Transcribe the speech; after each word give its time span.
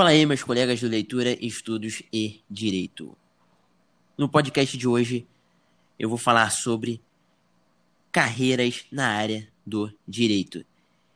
Fala 0.00 0.12
aí, 0.12 0.24
meus 0.24 0.42
colegas 0.42 0.80
do 0.80 0.88
Leitura, 0.88 1.36
Estudos 1.44 2.02
e 2.10 2.40
Direito. 2.50 3.14
No 4.16 4.30
podcast 4.30 4.74
de 4.78 4.88
hoje, 4.88 5.26
eu 5.98 6.08
vou 6.08 6.16
falar 6.16 6.48
sobre 6.48 7.02
carreiras 8.10 8.86
na 8.90 9.08
área 9.08 9.46
do 9.66 9.92
direito. 10.08 10.64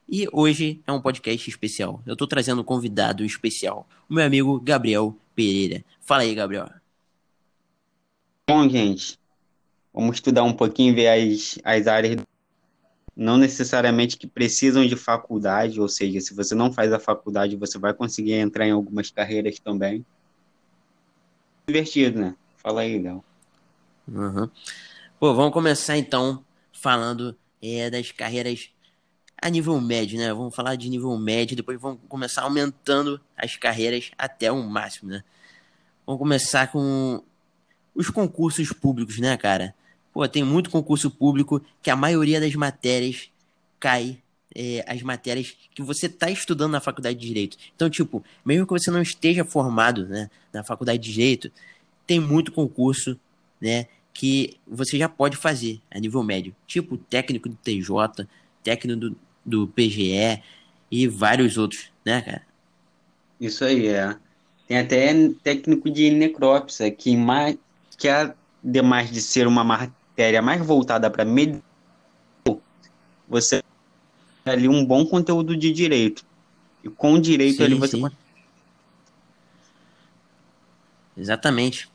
E 0.07 0.29
hoje 0.31 0.82
é 0.86 0.93
um 0.93 1.00
podcast 1.00 1.49
especial. 1.49 2.03
Eu 2.05 2.12
estou 2.12 2.29
trazendo 2.29 2.61
um 2.61 2.64
convidado 2.64 3.25
especial, 3.25 3.89
o 4.07 4.12
meu 4.12 4.27
amigo 4.27 4.61
Gabriel 4.61 5.16
Pereira. 5.35 5.82
Fala 6.03 6.25
aí, 6.25 6.35
Gabriel. 6.35 6.69
Bom, 8.46 8.69
gente, 8.69 9.19
vamos 9.95 10.16
estudar 10.16 10.43
um 10.43 10.53
pouquinho, 10.53 10.95
ver 10.95 11.08
as, 11.08 11.58
as 11.64 11.86
áreas 11.86 12.16
não 13.17 13.36
necessariamente 13.36 14.17
que 14.17 14.27
precisam 14.27 14.85
de 14.85 14.96
faculdade, 14.96 15.81
ou 15.81 15.89
seja, 15.89 16.21
se 16.21 16.35
você 16.35 16.55
não 16.55 16.72
faz 16.72 16.93
a 16.93 16.99
faculdade, 16.99 17.57
você 17.57 17.79
vai 17.79 17.95
conseguir 17.95 18.32
entrar 18.32 18.67
em 18.67 18.72
algumas 18.72 19.11
carreiras 19.11 19.59
também. 19.59 20.05
Divertido, 21.67 22.21
né? 22.21 22.36
Fala 22.57 22.81
aí, 22.81 23.00
Léo. 23.00 23.25
Uhum. 24.08 24.50
Pô, 25.19 25.32
vamos 25.32 25.53
começar 25.53 25.96
então 25.96 26.45
falando 26.72 27.36
é, 27.63 27.89
das 27.89 28.11
carreiras 28.11 28.69
a 29.41 29.49
nível 29.49 29.81
médio, 29.81 30.19
né? 30.19 30.33
Vamos 30.33 30.55
falar 30.55 30.75
de 30.75 30.91
nível 30.91 31.17
médio, 31.17 31.57
depois 31.57 31.81
vamos 31.81 32.00
começar 32.08 32.42
aumentando 32.42 33.20
as 33.36 33.56
carreiras 33.56 34.11
até 34.19 34.50
o 34.50 34.62
máximo, 34.62 35.11
né? 35.11 35.22
Vamos 36.06 36.19
começar 36.19 36.70
com 36.70 37.22
os 37.94 38.11
concursos 38.11 38.72
públicos, 38.72 39.19
né, 39.19 39.36
cara? 39.36 39.75
Pô, 40.14 40.27
tem 40.28 40.45
muito 40.45 40.70
concurso 40.70 41.11
público 41.11 41.61
que 41.83 41.91
a 41.91 41.97
maioria 41.97 42.41
das 42.41 42.55
matérias 42.55 43.28
cai 43.80 44.22
é, 44.55 44.84
as 44.86 45.02
matérias 45.02 45.56
que 45.75 45.83
você 45.83 46.06
está 46.06 46.30
estudando 46.30 46.70
na 46.72 46.80
faculdade 46.80 47.19
de 47.19 47.27
Direito. 47.27 47.56
Então, 47.75 47.91
tipo, 47.91 48.25
mesmo 48.44 48.66
que 48.66 48.72
você 48.72 48.91
não 48.91 49.03
esteja 49.03 49.44
formado 49.44 50.06
né, 50.06 50.30
na 50.53 50.62
faculdade 50.62 51.03
de 51.03 51.12
Direito, 51.12 51.50
tem 52.06 52.20
muito 52.20 52.53
concurso 52.53 53.19
né, 53.61 53.86
que 54.12 54.56
você 54.66 54.97
já 54.97 55.08
pode 55.08 55.36
fazer 55.36 55.80
a 55.91 55.98
nível 55.98 56.22
médio. 56.22 56.55
Tipo, 56.66 56.97
técnico 56.97 57.48
do 57.48 57.56
TJ, 57.56 58.28
técnico 58.62 59.00
do, 59.00 59.16
do 59.44 59.66
PGE 59.66 60.41
e 60.91 61.08
vários 61.08 61.58
outros, 61.58 61.91
né, 62.05 62.20
cara? 62.20 62.42
Isso 63.41 63.64
aí, 63.64 63.88
é. 63.88 64.16
Tem 64.69 64.78
até 64.78 65.12
técnico 65.42 65.91
de 65.91 66.10
necrópsia, 66.10 66.91
que, 66.91 67.16
mais, 67.16 67.58
que 67.98 68.08
ademais 68.08 69.10
de 69.10 69.20
ser 69.20 69.47
uma 69.47 69.64
matéria 70.14 70.40
mais 70.40 70.64
voltada 70.64 71.10
para 71.10 71.24
medicina, 71.24 71.62
você 73.28 73.62
tem 74.44 74.52
ali 74.52 74.68
um 74.68 74.84
bom 74.84 75.04
conteúdo 75.04 75.56
de 75.56 75.72
direito. 75.72 76.24
E 76.84 76.88
com 76.88 77.18
direito 77.18 77.56
sim, 77.56 77.64
ali 77.64 77.74
você 77.74 77.96
sim. 77.96 78.04
Exatamente. 81.16 81.88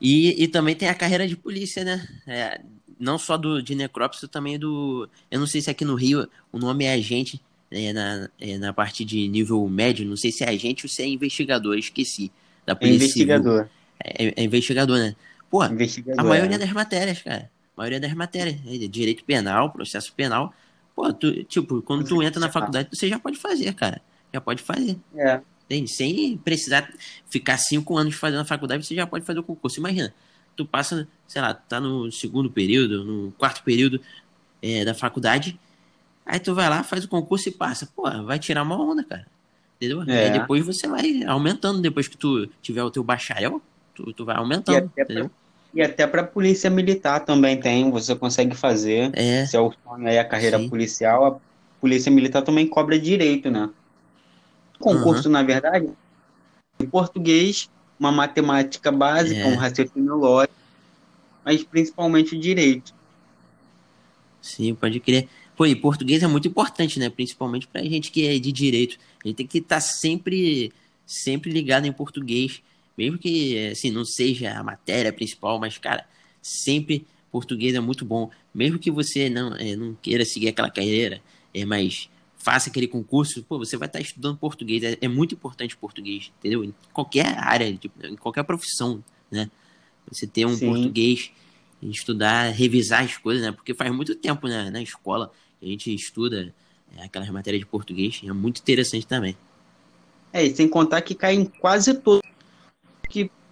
E, 0.00 0.42
e 0.42 0.48
também 0.48 0.74
tem 0.74 0.88
a 0.88 0.94
carreira 0.94 1.26
de 1.26 1.36
polícia, 1.36 1.84
né? 1.84 2.08
É, 2.26 2.60
não 2.98 3.18
só 3.18 3.36
do, 3.36 3.62
de 3.62 3.74
necrópsia, 3.74 4.28
também 4.28 4.58
do. 4.58 5.08
Eu 5.30 5.40
não 5.40 5.46
sei 5.46 5.60
se 5.60 5.68
aqui 5.68 5.84
no 5.84 5.96
Rio 5.96 6.28
o 6.52 6.58
nome 6.58 6.84
é 6.84 6.92
agente, 6.92 7.42
é, 7.70 7.92
na, 7.92 8.30
é, 8.40 8.58
na 8.58 8.72
parte 8.72 9.04
de 9.04 9.26
nível 9.28 9.66
médio, 9.68 10.06
não 10.06 10.16
sei 10.16 10.30
se 10.30 10.44
é 10.44 10.50
agente 10.50 10.86
ou 10.86 10.90
se 10.90 11.02
é 11.02 11.06
investigador, 11.06 11.76
esqueci. 11.76 12.30
Da 12.64 12.76
polícia 12.76 12.94
é 12.94 13.06
investigador. 13.06 13.68
É, 13.98 14.40
é, 14.40 14.44
investigador, 14.44 14.98
né? 14.98 15.16
Pô, 15.50 15.62
a 15.62 16.24
maioria 16.24 16.56
é. 16.56 16.58
das 16.58 16.72
matérias, 16.72 17.22
cara. 17.22 17.50
A 17.76 17.80
maioria 17.80 18.00
das 18.00 18.12
matérias. 18.14 18.56
É 18.66 18.86
direito 18.86 19.24
penal, 19.24 19.70
processo 19.70 20.12
penal. 20.12 20.52
Pô, 20.94 21.12
tu, 21.12 21.44
tipo, 21.44 21.80
quando 21.82 22.04
tu 22.04 22.22
entra 22.22 22.40
na 22.40 22.50
faculdade, 22.50 22.88
você 22.92 23.08
já 23.08 23.18
pode 23.18 23.38
fazer, 23.38 23.72
cara. 23.74 24.00
Já 24.32 24.40
pode 24.40 24.62
fazer. 24.62 24.98
É. 25.16 25.40
Entende? 25.64 25.90
Sem 25.90 26.36
precisar 26.38 26.90
ficar 27.28 27.56
cinco 27.58 27.96
anos 27.96 28.14
fazendo 28.14 28.40
a 28.40 28.44
faculdade, 28.44 28.84
você 28.84 28.94
já 28.94 29.06
pode 29.06 29.24
fazer 29.24 29.38
o 29.38 29.42
concurso. 29.42 29.78
Imagina, 29.78 30.14
tu 30.56 30.64
passa, 30.66 31.06
sei 31.26 31.40
lá, 31.40 31.54
tá 31.54 31.78
no 31.78 32.10
segundo 32.10 32.50
período, 32.50 33.04
no 33.04 33.32
quarto 33.32 33.62
período 33.62 34.00
é, 34.62 34.84
da 34.84 34.94
faculdade, 34.94 35.58
aí 36.24 36.40
tu 36.40 36.54
vai 36.54 36.68
lá, 36.68 36.82
faz 36.82 37.04
o 37.04 37.08
concurso 37.08 37.48
e 37.48 37.52
passa. 37.52 37.86
Pô, 37.94 38.10
vai 38.24 38.38
tirar 38.38 38.62
uma 38.62 38.80
onda, 38.80 39.04
cara. 39.04 39.26
Entendeu? 39.76 40.02
É. 40.08 40.24
Aí 40.24 40.38
depois 40.40 40.64
você 40.64 40.88
vai 40.88 41.22
aumentando, 41.24 41.80
depois 41.80 42.08
que 42.08 42.16
tu 42.16 42.48
tiver 42.60 42.82
o 42.82 42.90
teu 42.90 43.04
bacharel, 43.04 43.62
tu, 43.94 44.12
tu 44.12 44.24
vai 44.24 44.36
aumentando, 44.36 44.90
e 44.96 45.00
entendeu? 45.02 45.30
E 45.74 45.82
até 45.82 46.06
para 46.06 46.24
polícia 46.24 46.70
militar 46.70 47.20
também 47.20 47.58
tem, 47.58 47.90
você 47.90 48.14
consegue 48.14 48.56
fazer. 48.56 49.10
É. 49.14 49.44
Se 49.46 49.56
é 49.56 49.60
o 49.60 49.72
sonho 49.84 50.06
aí 50.08 50.18
a 50.18 50.24
carreira 50.24 50.58
Sim. 50.58 50.68
policial, 50.68 51.26
a 51.26 51.80
polícia 51.80 52.10
militar 52.10 52.42
também 52.42 52.66
cobra 52.66 52.98
direito, 52.98 53.50
né? 53.50 53.68
Concurso, 54.78 55.28
uhum. 55.28 55.32
na 55.32 55.42
verdade, 55.42 55.88
em 56.80 56.86
português, 56.86 57.68
uma 57.98 58.12
matemática 58.12 58.90
básica, 58.92 59.40
é. 59.40 59.46
um 59.46 59.56
raciocínio 59.56 60.14
lógico, 60.14 60.54
mas 61.44 61.62
principalmente 61.64 62.38
direito. 62.38 62.94
Sim, 64.40 64.74
pode 64.74 65.00
crer. 65.00 65.28
Pô, 65.56 65.66
e 65.66 65.74
português 65.74 66.22
é 66.22 66.26
muito 66.26 66.46
importante, 66.46 66.98
né? 67.00 67.10
Principalmente 67.10 67.66
pra 67.66 67.82
gente 67.82 68.12
que 68.12 68.26
é 68.26 68.38
de 68.38 68.52
direito. 68.52 68.96
A 69.24 69.28
gente 69.28 69.36
tem 69.38 69.46
que 69.46 69.58
estar 69.58 69.76
tá 69.76 69.80
sempre, 69.80 70.72
sempre 71.04 71.50
ligado 71.50 71.86
em 71.86 71.92
português. 71.92 72.62
Mesmo 72.98 73.16
que, 73.16 73.68
assim, 73.68 73.92
não 73.92 74.04
seja 74.04 74.58
a 74.58 74.64
matéria 74.64 75.12
principal, 75.12 75.60
mas, 75.60 75.78
cara, 75.78 76.04
sempre 76.42 77.06
português 77.30 77.72
é 77.76 77.78
muito 77.78 78.04
bom. 78.04 78.28
Mesmo 78.52 78.76
que 78.76 78.90
você 78.90 79.30
não, 79.30 79.54
é, 79.54 79.76
não 79.76 79.94
queira 79.94 80.24
seguir 80.24 80.48
aquela 80.48 80.68
carreira, 80.68 81.22
é, 81.54 81.64
mas 81.64 82.10
faça 82.36 82.68
aquele 82.68 82.88
concurso, 82.88 83.40
pô, 83.44 83.56
você 83.56 83.76
vai 83.76 83.86
estar 83.86 84.00
estudando 84.00 84.36
português. 84.36 84.82
É, 84.82 84.98
é 85.00 85.06
muito 85.06 85.32
importante 85.32 85.76
o 85.76 85.78
português, 85.78 86.32
entendeu? 86.40 86.64
Em 86.64 86.74
qualquer 86.92 87.38
área, 87.38 87.72
tipo, 87.76 88.04
em 88.04 88.16
qualquer 88.16 88.42
profissão, 88.42 89.02
né? 89.30 89.48
Você 90.10 90.26
ter 90.26 90.44
um 90.44 90.56
Sim. 90.56 90.66
português, 90.66 91.30
estudar, 91.80 92.50
revisar 92.50 93.04
as 93.04 93.16
coisas, 93.16 93.44
né? 93.44 93.52
Porque 93.52 93.74
faz 93.74 93.94
muito 93.94 94.16
tempo, 94.16 94.48
né, 94.48 94.70
na 94.70 94.82
escola, 94.82 95.30
a 95.62 95.64
gente 95.64 95.94
estuda 95.94 96.52
é, 96.96 97.04
aquelas 97.04 97.30
matérias 97.30 97.60
de 97.60 97.66
português, 97.66 98.20
é 98.24 98.32
muito 98.32 98.58
interessante 98.60 99.06
também. 99.06 99.36
É, 100.32 100.44
e 100.44 100.54
sem 100.54 100.68
contar 100.68 101.00
que 101.02 101.14
cai 101.14 101.34
em 101.34 101.44
quase 101.44 101.94
todo 101.94 102.22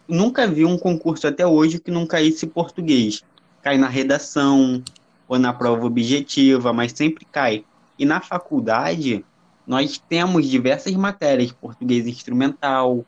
nunca 0.09 0.47
vi 0.47 0.65
um 0.65 0.79
concurso 0.79 1.27
até 1.27 1.47
hoje 1.47 1.79
que 1.79 1.91
não 1.91 2.07
caísse 2.07 2.47
português. 2.47 3.23
Cai 3.63 3.77
na 3.79 3.89
redação 3.89 4.83
ou 5.29 5.39
na 5.39 5.53
prova 5.53 5.85
objetiva, 5.87 6.73
mas 6.73 6.93
sempre 6.93 7.25
cai. 7.25 7.65
E 7.99 8.05
na 8.05 8.21
faculdade, 8.21 9.25
nós 9.67 9.99
temos 9.99 10.49
diversas 10.49 10.95
matérias, 10.95 11.51
português 11.53 12.07
instrumental, 12.07 13.05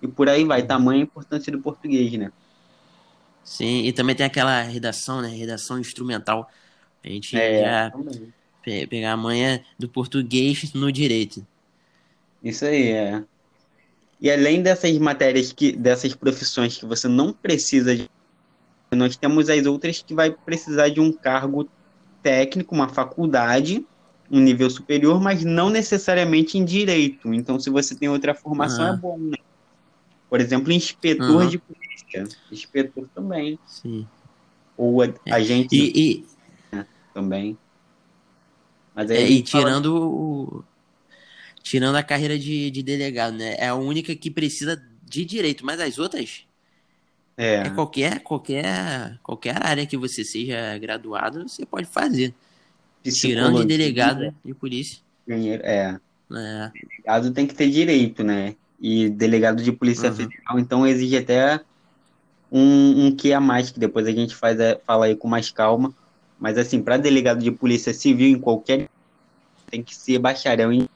e 0.00 0.08
por 0.08 0.28
aí 0.28 0.44
vai, 0.44 0.62
tamanha 0.62 1.02
importância 1.02 1.52
do 1.52 1.60
português, 1.60 2.12
né? 2.12 2.32
Sim, 3.44 3.84
e 3.84 3.92
também 3.92 4.14
tem 4.14 4.26
aquela 4.26 4.62
redação, 4.62 5.20
né? 5.20 5.28
Redação 5.28 5.78
instrumental. 5.78 6.48
A 7.04 7.08
gente 7.08 7.36
é, 7.36 7.62
já 7.62 7.92
pegar 8.86 9.12
a 9.12 9.16
manha 9.16 9.64
do 9.78 9.88
português 9.88 10.72
no 10.74 10.92
direito. 10.92 11.44
Isso 12.42 12.64
aí, 12.64 12.88
é. 12.88 13.24
E 14.20 14.30
além 14.30 14.62
dessas 14.62 14.96
matérias, 14.98 15.52
que, 15.52 15.72
dessas 15.72 16.14
profissões 16.14 16.76
que 16.76 16.84
você 16.84 17.06
não 17.06 17.32
precisa 17.32 17.94
de, 17.94 18.10
nós 18.90 19.16
temos 19.16 19.48
as 19.48 19.64
outras 19.66 20.02
que 20.02 20.14
vai 20.14 20.30
precisar 20.30 20.88
de 20.88 21.00
um 21.00 21.12
cargo 21.12 21.68
técnico, 22.22 22.74
uma 22.74 22.88
faculdade, 22.88 23.86
um 24.30 24.40
nível 24.40 24.68
superior, 24.68 25.20
mas 25.20 25.44
não 25.44 25.70
necessariamente 25.70 26.58
em 26.58 26.64
direito. 26.64 27.32
Então, 27.32 27.60
se 27.60 27.70
você 27.70 27.94
tem 27.94 28.08
outra 28.08 28.34
formação, 28.34 28.94
é 28.94 28.96
bom, 28.96 29.18
né? 29.18 29.36
Por 30.28 30.40
exemplo, 30.40 30.72
inspetor 30.72 31.42
uhum. 31.42 31.48
de 31.48 31.58
polícia. 31.58 32.24
Inspetor 32.50 33.08
também. 33.14 33.58
Sim. 33.66 34.06
Ou 34.76 35.02
é. 35.02 35.12
agente 35.30 35.74
e, 35.74 35.92
e... 35.96 36.26
Né, 36.70 36.86
também. 37.14 37.56
Mas 38.94 39.10
aí 39.10 39.16
é, 39.16 39.30
e 39.30 39.42
tirando 39.42 39.94
o 39.96 40.64
tirando 41.68 41.96
a 41.96 42.02
carreira 42.02 42.38
de, 42.38 42.70
de 42.70 42.82
delegado, 42.82 43.36
né? 43.36 43.54
É 43.58 43.68
a 43.68 43.74
única 43.74 44.14
que 44.16 44.30
precisa 44.30 44.82
de 45.04 45.22
direito, 45.22 45.66
mas 45.66 45.78
as 45.80 45.98
outras 45.98 46.46
é. 47.36 47.56
é, 47.56 47.70
qualquer, 47.70 48.20
qualquer, 48.20 49.18
qualquer 49.22 49.62
área 49.64 49.86
que 49.86 49.96
você 49.96 50.24
seja 50.24 50.78
graduado, 50.78 51.46
você 51.46 51.66
pode 51.66 51.86
fazer. 51.86 52.32
Tirando 53.04 53.60
de 53.60 53.66
delegado 53.66 54.34
de 54.42 54.54
polícia. 54.54 55.00
É. 55.28 55.60
é. 55.62 56.72
Delegado 56.72 57.32
tem 57.32 57.46
que 57.46 57.54
ter 57.54 57.68
direito, 57.68 58.24
né? 58.24 58.56
E 58.80 59.10
delegado 59.10 59.62
de 59.62 59.70
polícia 59.70 60.08
uhum. 60.08 60.16
federal, 60.16 60.58
então 60.58 60.86
exige 60.86 61.18
até 61.18 61.60
um, 62.50 63.06
um 63.06 63.14
que 63.14 63.32
a 63.32 63.40
mais, 63.40 63.70
que 63.70 63.78
depois 63.78 64.06
a 64.06 64.12
gente 64.12 64.34
faz, 64.34 64.58
é, 64.58 64.80
fala 64.86 65.06
aí 65.06 65.14
com 65.14 65.28
mais 65.28 65.50
calma. 65.50 65.92
Mas 66.40 66.56
assim, 66.56 66.80
para 66.80 66.96
delegado 66.96 67.42
de 67.42 67.50
polícia 67.50 67.92
civil 67.92 68.28
em 68.28 68.40
qualquer 68.40 68.88
tem 69.70 69.82
que 69.82 69.94
ser 69.94 70.18
bacharel 70.18 70.72
em 70.72 70.88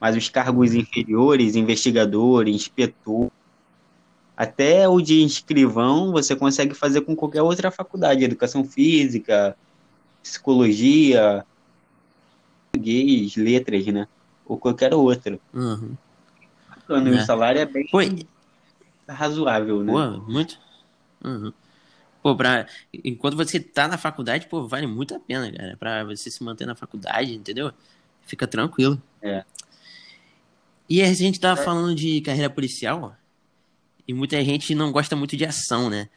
mas 0.00 0.16
os 0.16 0.28
cargos 0.28 0.74
inferiores, 0.74 1.54
investigador, 1.54 2.48
inspetor, 2.48 3.30
até 4.36 4.88
o 4.88 5.00
de 5.00 5.22
inscrivão 5.22 6.12
você 6.12 6.34
consegue 6.34 6.74
fazer 6.74 7.02
com 7.02 7.14
qualquer 7.14 7.42
outra 7.42 7.70
faculdade, 7.70 8.24
educação 8.24 8.64
física, 8.64 9.54
psicologia, 10.22 11.44
português, 12.72 13.36
letras, 13.36 13.86
né? 13.86 14.08
ou 14.50 14.58
qualquer 14.58 14.92
outro. 14.92 15.40
Uhum. 15.54 15.96
Bacana, 16.68 17.08
é. 17.08 17.12
o 17.12 17.24
salário 17.24 17.60
é 17.60 17.64
bem 17.64 17.86
Pô, 17.86 17.98
razoável, 19.08 19.84
né? 19.84 19.92
Pô, 19.92 20.20
muito. 20.22 20.58
Uhum. 21.24 21.52
Pô, 22.20 22.34
pra, 22.34 22.66
enquanto 22.92 23.36
você 23.36 23.60
tá 23.60 23.86
na 23.86 23.96
faculdade, 23.96 24.48
pô, 24.48 24.66
vale 24.66 24.88
muito 24.88 25.14
a 25.14 25.20
pena, 25.20 25.52
cara. 25.52 25.76
Pra 25.76 26.04
você 26.04 26.32
se 26.32 26.42
manter 26.42 26.66
na 26.66 26.74
faculdade, 26.74 27.32
entendeu? 27.32 27.70
Fica 28.22 28.44
tranquilo. 28.44 29.00
É. 29.22 29.44
E 30.90 31.02
a 31.02 31.12
gente 31.14 31.38
tava 31.38 31.60
é. 31.60 31.64
falando 31.64 31.94
de 31.94 32.20
carreira 32.20 32.50
policial, 32.50 33.16
e 34.08 34.12
muita 34.12 34.44
gente 34.44 34.74
não 34.74 34.90
gosta 34.90 35.14
muito 35.14 35.36
de 35.36 35.44
ação, 35.44 35.88
né? 35.88 36.08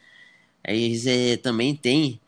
Aí 0.66 1.00
é, 1.06 1.36
também 1.36 1.76
tem 1.76 2.20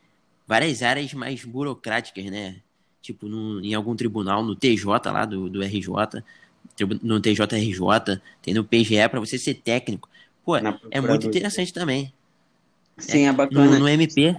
várias 0.46 0.80
áreas 0.80 1.12
mais 1.12 1.44
burocráticas, 1.44 2.24
né? 2.26 2.58
Tipo, 3.02 3.26
no, 3.26 3.60
em 3.60 3.74
algum 3.74 3.96
tribunal, 3.96 4.44
no 4.44 4.54
TJ 4.54 4.86
lá 5.06 5.24
do, 5.24 5.50
do 5.50 5.60
RJ, 5.60 6.22
no 7.02 7.20
TJRJ, 7.20 8.20
tem 8.40 8.54
no 8.54 8.62
PGE 8.62 9.08
para 9.10 9.18
você 9.18 9.36
ser 9.38 9.54
técnico. 9.54 10.08
Pô, 10.44 10.56
é 10.56 11.00
muito 11.00 11.26
interessante 11.26 11.72
também. 11.72 12.12
Sim, 12.96 13.24
é, 13.24 13.28
é 13.28 13.32
bacana. 13.32 13.72
No, 13.72 13.78
no, 13.80 13.88
MP, 13.88 14.36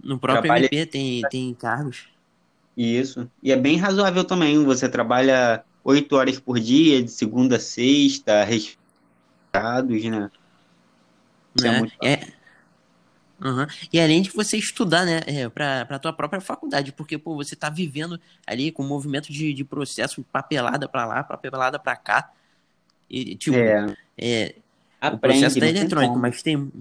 no 0.00 0.16
próprio 0.16 0.44
trabalha... 0.44 0.66
MP 0.66 0.86
tem, 0.86 1.22
tem 1.28 1.54
cargos. 1.54 2.06
Isso. 2.76 3.28
E 3.42 3.50
é 3.50 3.56
bem 3.56 3.76
razoável 3.76 4.22
também. 4.22 4.62
Você 4.64 4.88
trabalha 4.88 5.64
oito 5.84 6.16
horas 6.16 6.40
por 6.40 6.58
dia, 6.58 7.02
de 7.02 7.10
segunda 7.10 7.56
a 7.56 7.60
sexta, 7.60 8.42
respeitados, 8.42 10.04
né? 10.04 10.30
Isso 11.54 11.66
é, 11.66 11.68
é, 11.68 11.78
muito 11.78 11.94
é... 12.02 12.32
Uhum. 13.40 13.66
E 13.92 14.00
além 14.00 14.22
de 14.22 14.30
você 14.30 14.56
estudar, 14.56 15.04
né, 15.04 15.20
é, 15.26 15.48
para 15.48 15.82
a 15.82 15.98
tua 15.98 16.12
própria 16.12 16.40
faculdade, 16.40 16.92
porque, 16.92 17.18
pô, 17.18 17.34
você 17.34 17.54
tá 17.54 17.68
vivendo 17.68 18.18
ali 18.46 18.72
com 18.72 18.82
o 18.82 18.86
movimento 18.86 19.30
de, 19.30 19.52
de 19.52 19.64
processo, 19.64 20.24
papelada 20.32 20.88
para 20.88 21.04
lá, 21.04 21.22
papelada 21.22 21.78
para 21.78 21.94
cá. 21.94 22.32
E, 23.10 23.34
tipo, 23.34 23.56
é. 23.56 23.94
é 24.16 24.54
Aprende, 25.00 25.16
o 25.16 25.18
processo 25.18 25.60
tá 25.60 25.66
eletrônico, 25.66 26.18
mas 26.18 26.42
tem, 26.42 26.72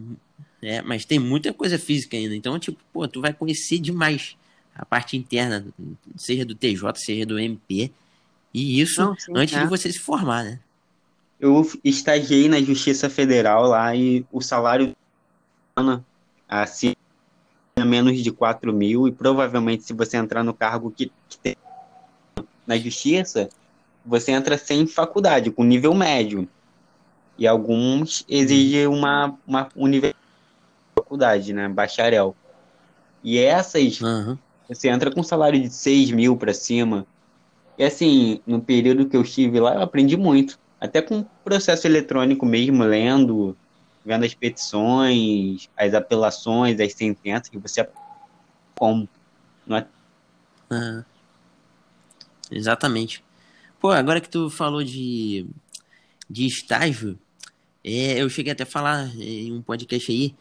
é, 0.61 0.81
mas 0.81 1.03
tem 1.03 1.19
muita 1.19 1.51
coisa 1.51 1.77
física 1.77 2.15
ainda. 2.15 2.33
Então, 2.33 2.57
tipo, 2.57 2.79
pô, 2.93 3.07
tu 3.07 3.19
vai 3.19 3.33
conhecer 3.33 3.79
demais 3.79 4.37
a 4.73 4.85
parte 4.85 5.17
interna, 5.17 5.65
seja 6.15 6.45
do 6.45 6.55
TJ, 6.55 6.95
seja 6.95 7.25
do 7.25 7.37
MP. 7.37 7.91
E 8.53 8.79
isso 8.79 9.01
Não, 9.01 9.17
sim, 9.17 9.31
antes 9.35 9.55
é. 9.55 9.61
de 9.61 9.67
você 9.67 9.91
se 9.91 9.99
formar, 9.99 10.43
né? 10.43 10.59
Eu 11.39 11.69
estagiei 11.83 12.47
na 12.47 12.61
Justiça 12.61 13.09
Federal 13.09 13.67
lá 13.67 13.95
e 13.95 14.25
o 14.31 14.39
salário 14.41 14.95
assim 16.47 16.93
menos 17.85 18.21
de 18.21 18.31
4 18.31 18.71
mil 18.71 19.07
e 19.07 19.11
provavelmente 19.11 19.83
se 19.83 19.93
você 19.93 20.15
entrar 20.17 20.43
no 20.43 20.53
cargo 20.53 20.91
que, 20.91 21.11
que 21.27 21.37
tem 21.37 21.55
na 22.65 22.77
justiça, 22.77 23.49
você 24.05 24.31
entra 24.31 24.57
sem 24.57 24.85
faculdade, 24.87 25.51
com 25.51 25.63
nível 25.63 25.93
médio. 25.93 26.47
E 27.37 27.47
alguns 27.47 28.23
exigem 28.29 28.87
uma, 28.87 29.37
uma 29.45 29.69
universidade, 29.75 30.23
faculdade, 30.95 31.53
né? 31.53 31.67
Bacharel. 31.67 32.35
E 33.23 33.39
essas, 33.39 33.99
uhum. 34.01 34.37
você 34.67 34.89
entra 34.89 35.11
com 35.11 35.23
salário 35.23 35.59
de 35.59 35.69
6 35.69 36.11
mil 36.11 36.37
para 36.37 36.53
cima. 36.53 37.05
E 37.77 37.83
assim, 37.83 38.39
no 38.45 38.61
período 38.61 39.07
que 39.07 39.17
eu 39.17 39.21
estive 39.21 39.59
lá, 39.59 39.75
eu 39.75 39.81
aprendi 39.81 40.15
muito. 40.15 40.59
Até 40.79 41.01
com 41.01 41.25
processo 41.43 41.87
eletrônico 41.87 42.45
mesmo, 42.45 42.83
lendo, 42.83 43.55
vendo 44.05 44.25
as 44.25 44.33
petições, 44.33 45.69
as 45.77 45.93
apelações, 45.93 46.79
as 46.79 46.93
sentenças, 46.93 47.49
que 47.49 47.57
você 47.57 47.87
como. 48.75 49.07
Não 49.65 49.77
é? 49.77 49.87
Uhum. 50.71 51.03
Exatamente. 52.51 53.23
Pô, 53.79 53.91
agora 53.91 54.21
que 54.21 54.29
tu 54.29 54.49
falou 54.49 54.83
de, 54.83 55.45
de 56.29 56.45
estágio, 56.45 57.17
é, 57.83 58.21
eu 58.21 58.29
cheguei 58.29 58.51
até 58.51 58.63
a 58.63 58.67
falar 58.67 59.09
em 59.17 59.51
um 59.51 59.61
podcast 59.61 60.11
aí 60.11 60.35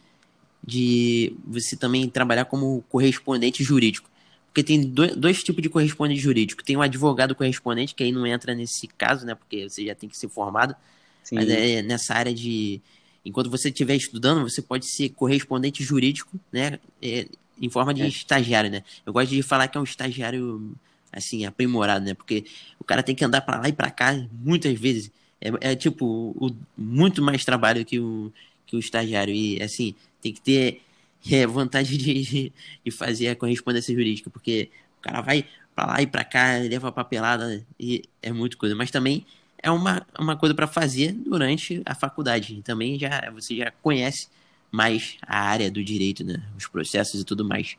de 0.65 1.35
você 1.45 1.75
também 1.75 2.07
trabalhar 2.09 2.45
como 2.45 2.83
correspondente 2.89 3.63
jurídico. 3.63 4.09
Porque 4.53 4.63
tem 4.63 4.81
dois, 4.81 5.15
dois 5.15 5.43
tipos 5.43 5.63
de 5.63 5.69
correspondente 5.69 6.21
jurídico. 6.21 6.63
Tem 6.63 6.75
o 6.75 6.79
um 6.79 6.83
advogado 6.83 7.33
correspondente, 7.33 7.95
que 7.95 8.03
aí 8.03 8.11
não 8.11 8.27
entra 8.27 8.53
nesse 8.53 8.87
caso, 8.87 9.25
né? 9.25 9.33
Porque 9.33 9.67
você 9.67 9.83
já 9.83 9.95
tem 9.95 10.07
que 10.07 10.15
ser 10.15 10.29
formado. 10.29 10.75
Sim. 11.23 11.33
Mas 11.33 11.49
é 11.49 11.81
nessa 11.81 12.13
área 12.13 12.31
de. 12.31 12.79
Enquanto 13.25 13.49
você 13.49 13.69
estiver 13.69 13.95
estudando, 13.95 14.47
você 14.47 14.61
pode 14.61 14.85
ser 14.85 15.09
correspondente 15.09 15.83
jurídico, 15.83 16.39
né? 16.51 16.79
É, 17.01 17.25
em 17.59 17.67
forma 17.67 17.95
de 17.95 18.03
é. 18.03 18.07
estagiário, 18.07 18.69
né? 18.69 18.83
Eu 19.03 19.11
gosto 19.11 19.31
de 19.31 19.41
falar 19.41 19.67
que 19.67 19.75
é 19.75 19.81
um 19.81 19.85
estagiário, 19.85 20.75
assim, 21.11 21.45
aprimorado, 21.45 22.05
né? 22.05 22.13
Porque 22.13 22.45
o 22.79 22.83
cara 22.83 23.01
tem 23.01 23.15
que 23.15 23.25
andar 23.25 23.41
para 23.41 23.59
lá 23.59 23.67
e 23.69 23.73
para 23.73 23.89
cá 23.89 24.23
muitas 24.31 24.79
vezes. 24.79 25.09
É, 25.41 25.71
é 25.71 25.75
tipo, 25.75 26.05
o, 26.05 26.55
muito 26.77 27.23
mais 27.23 27.43
trabalho 27.43 27.83
que 27.83 27.99
o, 27.99 28.31
que 28.67 28.75
o 28.75 28.79
estagiário. 28.79 29.33
E, 29.33 29.59
assim, 29.63 29.95
tem 30.21 30.31
que 30.31 30.41
ter 30.41 30.83
é, 31.31 31.47
vontade 31.47 31.97
de, 31.97 32.51
de 32.83 32.91
fazer 32.91 33.29
a 33.29 33.35
correspondência 33.35 33.93
jurídica, 33.93 34.29
porque 34.29 34.69
o 34.99 35.01
cara 35.01 35.21
vai 35.21 35.45
para 35.75 35.87
lá 35.87 36.01
e 36.01 36.07
para 36.07 36.23
cá, 36.23 36.57
leva 36.57 36.91
papelada 36.91 37.65
e 37.79 38.03
é 38.21 38.31
muito 38.31 38.57
coisa. 38.57 38.75
Mas 38.75 38.91
também 38.91 39.25
é 39.57 39.71
uma, 39.71 40.05
uma 40.19 40.35
coisa 40.35 40.53
para 40.53 40.67
fazer 40.67 41.13
durante 41.13 41.81
a 41.85 41.95
faculdade. 41.95 42.61
Também 42.61 42.99
já 42.99 43.31
você 43.31 43.55
já 43.55 43.71
conhece 43.81 44.27
mais 44.71 45.17
a 45.21 45.39
área 45.39 45.71
do 45.71 45.83
direito, 45.83 46.23
né? 46.23 46.43
os 46.57 46.67
processos 46.67 47.21
e 47.21 47.23
tudo 47.23 47.45
mais. 47.45 47.77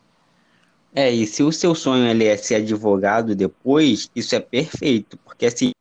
É, 0.94 1.11
e 1.11 1.26
se 1.26 1.43
o 1.43 1.50
seu 1.50 1.75
sonho 1.75 2.06
ele 2.06 2.25
é 2.25 2.37
ser 2.37 2.56
advogado 2.56 3.35
depois, 3.35 4.08
isso 4.14 4.35
é 4.35 4.40
perfeito, 4.40 5.19
porque 5.19 5.47
assim, 5.47 5.73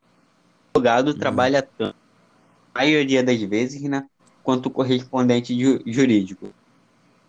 advogado 0.74 1.10
uhum. 1.10 1.18
trabalha 1.18 1.62
tanto, 1.62 1.96
a 2.74 2.80
maioria 2.80 3.24
das 3.24 3.40
vezes, 3.44 3.84
né, 3.84 4.08
quanto 4.42 4.72
correspondente 4.72 5.56
jurídico. 5.86 6.52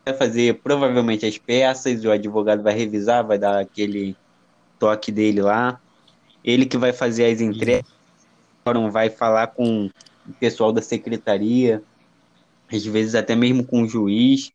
Vai 0.05 0.15
fazer 0.15 0.61
provavelmente 0.63 1.25
as 1.25 1.39
peças, 1.39 2.05
o 2.05 2.11
advogado 2.11 2.63
vai 2.63 2.75
revisar, 2.75 3.27
vai 3.27 3.39
dar 3.39 3.59
aquele 3.59 4.17
toque 4.79 5.11
dele 5.11 5.41
lá. 5.41 5.81
Ele 6.45 6.67
que 6.67 6.77
vai 6.77 6.93
fazer 6.93 7.25
as 7.27 7.41
entregas, 7.41 7.87
vai 8.93 9.09
falar 9.09 9.49
com 9.49 9.91
o 10.29 10.33
pessoal 10.35 10.73
da 10.73 10.83
secretaria, 10.83 11.83
às 12.71 12.85
vezes 12.85 13.15
até 13.15 13.35
mesmo 13.35 13.65
com 13.65 13.83
o 13.83 13.89
juiz, 13.89 14.53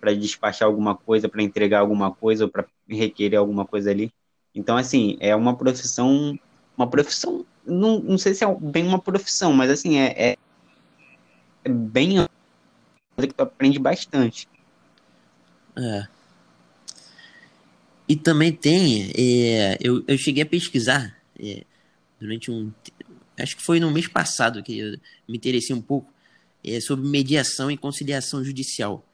para 0.00 0.14
despachar 0.14 0.68
alguma 0.68 0.94
coisa, 0.94 1.28
para 1.28 1.42
entregar 1.42 1.80
alguma 1.80 2.12
coisa, 2.12 2.44
ou 2.44 2.50
para 2.50 2.64
requerer 2.88 3.36
alguma 3.36 3.66
coisa 3.66 3.90
ali. 3.90 4.12
Então, 4.54 4.76
assim, 4.76 5.16
é 5.18 5.34
uma 5.34 5.56
profissão, 5.56 6.38
uma 6.76 6.88
profissão, 6.88 7.44
não, 7.66 7.98
não 7.98 8.18
sei 8.18 8.32
se 8.32 8.44
é 8.44 8.54
bem 8.54 8.86
uma 8.86 9.00
profissão, 9.00 9.52
mas 9.52 9.70
assim, 9.70 9.98
é, 9.98 10.14
é 10.16 10.36
é 11.64 11.68
bem 11.68 12.26
que 13.16 13.34
tu 13.34 13.42
aprende 13.42 13.78
bastante. 13.78 14.48
É. 15.78 16.08
E 18.08 18.16
também 18.16 18.52
tem, 18.52 19.12
é, 19.14 19.76
eu, 19.80 20.02
eu 20.08 20.18
cheguei 20.18 20.42
a 20.42 20.46
pesquisar 20.46 21.16
é, 21.38 21.62
durante 22.18 22.50
um. 22.50 22.72
Acho 23.38 23.56
que 23.56 23.62
foi 23.62 23.78
no 23.78 23.90
mês 23.90 24.08
passado 24.08 24.62
que 24.62 24.78
eu 24.78 24.98
me 25.28 25.36
interessei 25.36 25.76
um 25.76 25.80
pouco 25.80 26.12
é, 26.64 26.80
sobre 26.80 27.08
mediação 27.08 27.70
e 27.70 27.76
conciliação 27.76 28.42
judicial. 28.42 29.04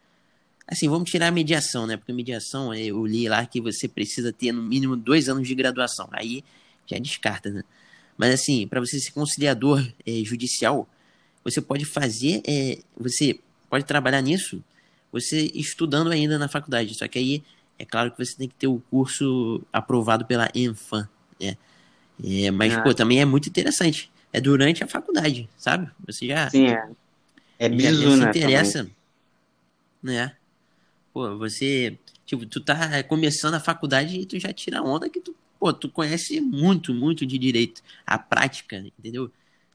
Assim, 0.67 0.89
vamos 0.89 1.11
tirar 1.11 1.29
a 1.29 1.31
mediação, 1.31 1.87
né? 1.87 1.97
Porque 1.97 2.13
mediação, 2.13 2.73
é, 2.73 2.85
eu 2.85 3.05
li 3.05 3.29
lá 3.29 3.45
que 3.45 3.61
você 3.61 3.87
precisa 3.87 4.33
ter 4.33 4.53
no 4.53 4.63
mínimo 4.63 4.97
dois 4.97 5.29
anos 5.29 5.47
de 5.47 5.55
graduação. 5.55 6.09
Aí 6.13 6.43
já 6.87 6.99
descarta, 6.99 7.51
né? 7.51 7.63
Mas 8.17 8.33
assim, 8.33 8.67
para 8.67 8.81
você 8.81 8.99
ser 8.99 9.11
conciliador 9.11 9.85
é, 10.07 10.23
judicial, 10.25 10.89
você 11.43 11.61
pode 11.61 11.85
fazer, 11.85 12.41
é, 12.47 12.79
você 12.97 13.39
pode 13.69 13.85
trabalhar 13.85 14.23
nisso, 14.23 14.63
você 15.15 15.49
estudando 15.55 16.11
ainda 16.11 16.37
na 16.41 16.49
faculdade. 16.49 16.93
Só 16.93 17.07
que 17.07 17.21
aí 17.21 17.45
é 17.79 17.85
claro 17.85 18.11
que 18.11 18.19
você 18.19 18.37
tem 18.37 18.49
que 18.49 18.55
ter 18.57 18.67
o 18.67 18.83
curso 18.91 19.63
aprovado 19.73 20.25
pela 20.25 20.51
Enfam, 20.53 21.09
né? 21.41 21.57
É, 22.23 22.51
mas, 22.51 22.75
ah. 22.75 22.83
pô, 22.83 22.93
também 22.93 23.21
é 23.21 23.25
muito 23.25 23.49
interessante. 23.49 24.11
É 24.33 24.41
durante 24.41 24.83
a 24.83 24.89
faculdade, 24.89 25.49
sabe? 25.57 25.89
Você 26.05 26.27
já. 26.27 26.51
Sim, 26.51 26.67
é. 26.67 26.89
É 27.61 27.69
bizu, 27.69 28.03
já, 28.03 28.09
já 28.09 28.11
se 28.11 28.19
né, 28.19 28.31
interessa. 28.31 28.79
Também. 28.79 28.95
Né? 30.03 30.37
Pô, 31.13 31.39
você. 31.39 31.97
Tipo, 32.27 32.45
tu 32.47 32.61
tá 32.61 33.01
começando 33.05 33.55
a 33.55 33.61
faculdade 33.61 34.19
e 34.19 34.27
tu 34.27 34.37
já 34.39 34.53
tira 34.53 34.83
onda 34.83 35.09
que 35.09 35.21
tu, 35.21 35.37
pô, 35.61 35.73
tu 35.73 35.89
conhece 35.89 36.41
muito, 36.41 36.93
muito 36.93 37.25
de 37.25 37.39
direito. 37.39 37.83
A 38.05 38.19
prática, 38.19 38.79
entendeu? 38.99 39.31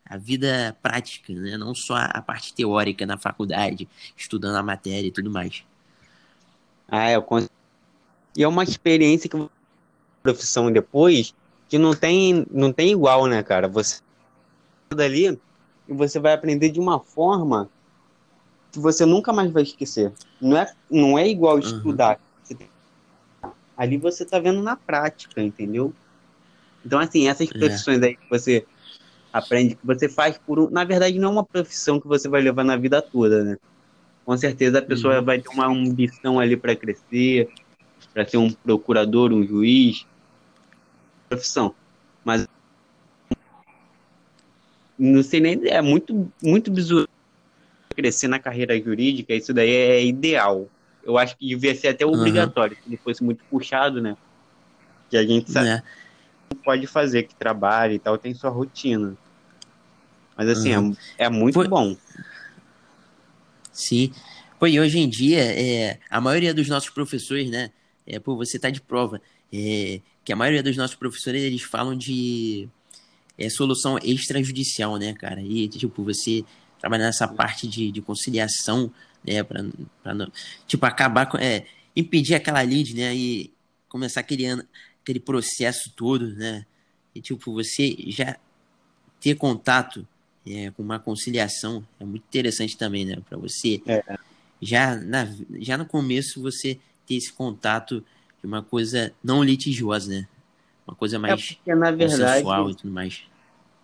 A 0.09 0.17
vida 0.17 0.75
prática, 0.81 1.31
né? 1.33 1.55
não 1.55 1.75
só 1.75 1.95
a 1.95 2.21
parte 2.21 2.53
teórica 2.53 3.05
na 3.05 3.17
faculdade, 3.17 3.87
estudando 4.17 4.55
a 4.55 4.63
matéria 4.63 5.07
e 5.07 5.11
tudo 5.11 5.29
mais. 5.29 5.63
Ah, 6.87 7.11
eu 7.11 7.21
cons... 7.21 7.47
E 8.35 8.43
é 8.43 8.47
uma 8.47 8.63
experiência 8.63 9.29
que 9.29 9.49
profissão 10.23 10.71
depois 10.71 11.35
que 11.67 11.77
não 11.77 11.93
tem, 11.93 12.45
não 12.49 12.73
tem 12.73 12.91
igual, 12.91 13.27
né, 13.27 13.43
cara? 13.43 13.67
Você 13.67 14.01
dali 14.89 15.39
e 15.87 15.93
você 15.93 16.19
vai 16.19 16.33
aprender 16.33 16.69
de 16.69 16.79
uma 16.79 16.99
forma 16.99 17.69
que 18.71 18.79
você 18.79 19.05
nunca 19.05 19.31
mais 19.31 19.51
vai 19.51 19.63
esquecer. 19.63 20.11
Não 20.41 20.57
é, 20.57 20.73
não 20.89 21.19
é 21.19 21.27
igual 21.27 21.55
uhum. 21.55 21.59
estudar. 21.59 22.19
Tem... 22.47 22.57
Ali 23.77 23.97
você 23.97 24.25
tá 24.25 24.39
vendo 24.39 24.61
na 24.63 24.75
prática, 24.75 25.41
entendeu? 25.41 25.93
Então, 26.83 26.99
assim, 26.99 27.27
essas 27.27 27.49
é. 27.49 27.57
profissões 27.57 28.01
aí 28.01 28.15
que 28.15 28.29
você 28.29 28.65
aprende, 29.31 29.75
que 29.75 29.85
você 29.85 30.09
faz 30.09 30.37
por 30.37 30.59
um. 30.59 30.69
Na 30.69 30.83
verdade, 30.83 31.19
não 31.19 31.29
é 31.29 31.31
uma 31.31 31.43
profissão 31.43 31.99
que 31.99 32.07
você 32.07 32.27
vai 32.27 32.41
levar 32.41 32.63
na 32.63 32.75
vida 32.75 33.01
toda, 33.01 33.43
né? 33.43 33.57
Com 34.25 34.37
certeza 34.37 34.79
a 34.79 34.81
pessoa 34.81 35.19
uhum. 35.19 35.25
vai 35.25 35.39
ter 35.39 35.49
uma 35.49 35.67
ambição 35.67 36.39
ali 36.39 36.55
para 36.55 36.75
crescer, 36.75 37.49
para 38.13 38.27
ser 38.27 38.37
um 38.37 38.51
procurador, 38.51 39.31
um 39.31 39.45
juiz. 39.45 40.05
Profissão. 41.27 41.73
Mas. 42.23 42.47
Não 44.97 45.23
sei 45.23 45.39
nem. 45.39 45.67
É 45.67 45.81
muito, 45.81 46.31
muito 46.41 46.71
bizarro 46.71 47.07
crescer 47.95 48.27
na 48.29 48.39
carreira 48.39 48.79
jurídica, 48.79 49.33
isso 49.33 49.53
daí 49.53 49.71
é 49.71 50.05
ideal. 50.05 50.69
Eu 51.03 51.17
acho 51.17 51.35
que 51.37 51.47
devia 51.47 51.75
ser 51.75 51.89
até 51.89 52.05
obrigatório, 52.05 52.75
uhum. 52.77 52.83
se 52.83 52.89
ele 52.89 52.97
fosse 52.97 53.23
muito 53.23 53.43
puxado, 53.49 54.01
né? 54.01 54.15
Que 55.09 55.17
a 55.17 55.23
gente 55.23 55.51
sabe. 55.51 55.69
É 55.69 55.83
pode 56.55 56.87
fazer, 56.87 57.23
que 57.23 57.35
trabalha 57.35 57.93
e 57.93 57.99
tal, 57.99 58.17
tem 58.17 58.33
sua 58.33 58.49
rotina. 58.49 59.15
Mas 60.35 60.49
assim, 60.49 60.75
uhum. 60.75 60.95
é, 61.17 61.25
é, 61.25 61.29
muito 61.29 61.55
Foi... 61.55 61.67
bom. 61.67 61.95
Sim. 63.73 64.13
Pô, 64.57 64.67
e 64.67 64.79
hoje 64.79 64.99
em 64.99 65.07
dia, 65.07 65.41
é, 65.41 65.99
a 66.09 66.19
maioria 66.19 66.53
dos 66.53 66.67
nossos 66.67 66.89
professores, 66.89 67.49
né? 67.49 67.71
É, 68.05 68.19
pô, 68.19 68.35
você 68.35 68.59
tá 68.59 68.69
de 68.69 68.81
prova. 68.81 69.21
É, 69.51 70.01
que 70.23 70.33
a 70.33 70.35
maioria 70.35 70.61
dos 70.61 70.77
nossos 70.77 70.95
professores, 70.95 71.41
eles 71.41 71.61
falam 71.61 71.95
de 71.95 72.69
é, 73.37 73.49
solução 73.49 73.97
extrajudicial, 74.03 74.97
né, 74.97 75.13
cara? 75.13 75.41
E, 75.41 75.67
tipo, 75.67 76.03
você 76.03 76.43
trabalhar 76.79 77.05
nessa 77.05 77.27
parte 77.27 77.67
de, 77.67 77.91
de 77.91 78.01
conciliação, 78.01 78.91
né, 79.25 79.43
pra, 79.43 79.63
pra 80.03 80.13
não, 80.13 80.31
tipo, 80.67 80.85
acabar 80.85 81.25
com, 81.25 81.37
é, 81.37 81.65
impedir 81.95 82.35
aquela 82.35 82.61
lead, 82.61 82.95
né, 82.95 83.15
e 83.15 83.51
começar 83.87 84.19
aquele, 84.19 84.45
aquele 85.09 85.19
processo 85.19 85.91
todo, 85.95 86.35
né? 86.35 86.65
E, 87.15 87.19
tipo, 87.19 87.51
você 87.51 87.95
já 88.07 88.37
ter 89.19 89.35
contato 89.35 90.07
é, 90.47 90.69
com 90.71 90.83
uma 90.83 90.99
conciliação 90.99 91.83
é 91.99 92.05
muito 92.05 92.23
interessante 92.23 92.77
também, 92.77 93.05
né? 93.05 93.17
Para 93.27 93.37
você 93.37 93.81
é. 93.87 94.03
já, 94.61 94.95
na, 94.95 95.27
já 95.57 95.77
no 95.77 95.85
começo 95.85 96.41
você 96.41 96.79
ter 97.07 97.15
esse 97.15 97.33
contato 97.33 98.03
de 98.39 98.47
uma 98.47 98.61
coisa 98.61 99.11
não 99.23 99.43
litigiosa, 99.43 100.11
né? 100.11 100.27
Uma 100.87 100.95
coisa 100.95 101.15
é 101.15 101.19
mais 101.19 101.33
é 101.33 101.55
porque, 101.55 101.75
na 101.75 101.91
verdade, 101.91 102.45
e 102.71 102.75
tudo 102.75 102.93
mais. 102.93 103.23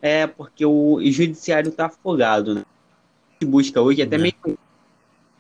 É, 0.02 0.28
porque 0.28 0.64
o 0.64 1.00
judiciário 1.04 1.72
tá 1.72 1.88
afogado, 1.88 2.54
né? 2.54 2.66
Que 3.40 3.46
busca 3.46 3.82
hoje, 3.82 4.04
até 4.04 4.16
é. 4.16 4.20
mesmo 4.20 4.60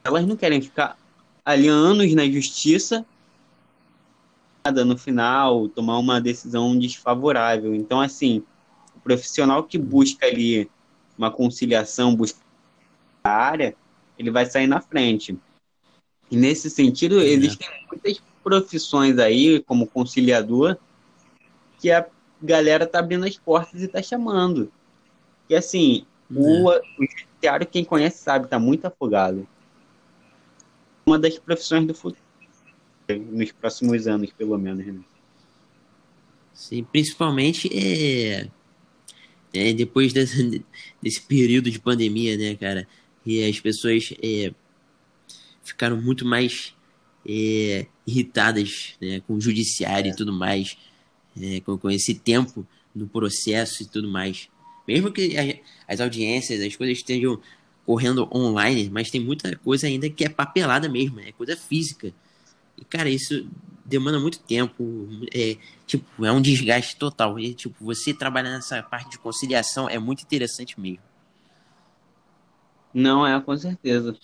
elas 0.03 0.25
não 0.25 0.35
querem 0.35 0.61
ficar 0.61 0.97
ali 1.43 1.67
anos 1.67 2.11
na 2.13 2.27
justiça 2.27 3.05
no 4.71 4.97
final, 4.97 5.69
tomar 5.69 5.97
uma 5.97 6.19
decisão 6.19 6.77
desfavorável. 6.77 7.75
Então, 7.75 8.01
assim, 8.01 8.43
o 8.95 8.99
profissional 8.99 9.63
que 9.63 9.77
busca 9.77 10.25
ali 10.25 10.69
uma 11.17 11.31
conciliação, 11.31 12.15
busca 12.15 12.39
a 13.23 13.29
área, 13.29 13.75
ele 14.17 14.31
vai 14.31 14.45
sair 14.45 14.67
na 14.67 14.81
frente. 14.81 15.37
E 16.31 16.35
nesse 16.35 16.69
sentido, 16.69 17.19
é. 17.19 17.25
existem 17.25 17.67
muitas 17.89 18.21
profissões 18.43 19.19
aí, 19.19 19.61
como 19.61 19.87
conciliador, 19.87 20.77
que 21.79 21.91
a 21.91 22.05
galera 22.41 22.87
tá 22.87 22.99
abrindo 22.99 23.25
as 23.25 23.37
portas 23.37 23.81
e 23.81 23.87
tá 23.87 24.01
chamando. 24.01 24.71
E 25.49 25.55
assim, 25.55 26.05
é. 26.31 26.33
o, 26.33 26.69
o 26.69 26.81
judiciário, 26.99 27.67
quem 27.67 27.85
conhece 27.85 28.17
sabe, 28.17 28.47
tá 28.47 28.57
muito 28.57 28.85
afogado. 28.85 29.47
Uma 31.05 31.19
das 31.19 31.37
profissões 31.37 31.85
do 31.85 31.93
futuro 31.93 32.24
nos 33.13 33.51
próximos 33.51 34.07
anos, 34.07 34.31
pelo 34.31 34.57
menos. 34.57 34.85
Né? 34.85 34.99
Sim, 36.53 36.83
principalmente 36.83 37.69
é, 37.71 38.47
é 39.53 39.73
depois 39.73 40.13
desse, 40.13 40.63
desse 41.01 41.21
período 41.21 41.69
de 41.69 41.79
pandemia, 41.79 42.37
né, 42.37 42.55
cara? 42.55 42.87
E 43.25 43.43
as 43.43 43.59
pessoas 43.59 44.13
é, 44.21 44.53
ficaram 45.63 46.01
muito 46.01 46.25
mais 46.25 46.73
é, 47.27 47.87
irritadas 48.05 48.95
né, 49.01 49.19
com 49.21 49.33
o 49.33 49.41
judiciário 49.41 50.09
é. 50.09 50.13
e 50.13 50.15
tudo 50.15 50.31
mais, 50.31 50.77
é, 51.41 51.59
com, 51.61 51.77
com, 51.77 51.89
esse 51.89 52.13
tempo 52.13 52.65
no 52.93 53.07
processo 53.07 53.83
e 53.83 53.85
tudo 53.85 54.07
mais. 54.07 54.47
Mesmo 54.87 55.11
que 55.11 55.35
a, 55.37 55.93
as 55.93 55.99
audiências, 55.99 56.61
as 56.61 56.75
coisas 56.75 56.97
estejam 56.97 57.41
correndo 57.85 58.29
online, 58.33 58.89
mas 58.89 59.09
tem 59.09 59.21
muita 59.21 59.55
coisa 59.57 59.87
ainda 59.87 60.09
que 60.09 60.23
é 60.23 60.29
papelada 60.29 60.87
mesmo, 60.87 61.19
é 61.19 61.31
coisa 61.31 61.55
física. 61.57 62.13
E, 62.77 62.85
cara, 62.85 63.09
isso 63.09 63.47
demanda 63.85 64.19
muito 64.19 64.39
tempo. 64.39 65.07
É, 65.33 65.57
tipo, 65.85 66.25
é 66.25 66.31
um 66.31 66.41
desgaste 66.41 66.95
total. 66.97 67.39
E, 67.39 67.53
tipo, 67.53 67.75
você 67.83 68.13
trabalhar 68.13 68.51
nessa 68.51 68.81
parte 68.81 69.11
de 69.11 69.19
conciliação 69.19 69.89
é 69.89 69.99
muito 69.99 70.23
interessante 70.23 70.79
mesmo. 70.79 71.03
Não, 72.93 73.25
é, 73.25 73.39
com 73.39 73.55
certeza. 73.57 74.15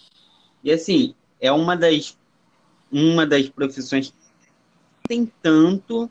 E, 0.63 0.71
assim, 0.71 1.13
é 1.39 1.51
uma 1.51 1.75
das, 1.75 2.17
uma 2.91 3.25
das 3.25 3.49
profissões 3.49 4.09
que 4.11 5.07
tem 5.07 5.31
tanto 5.41 6.09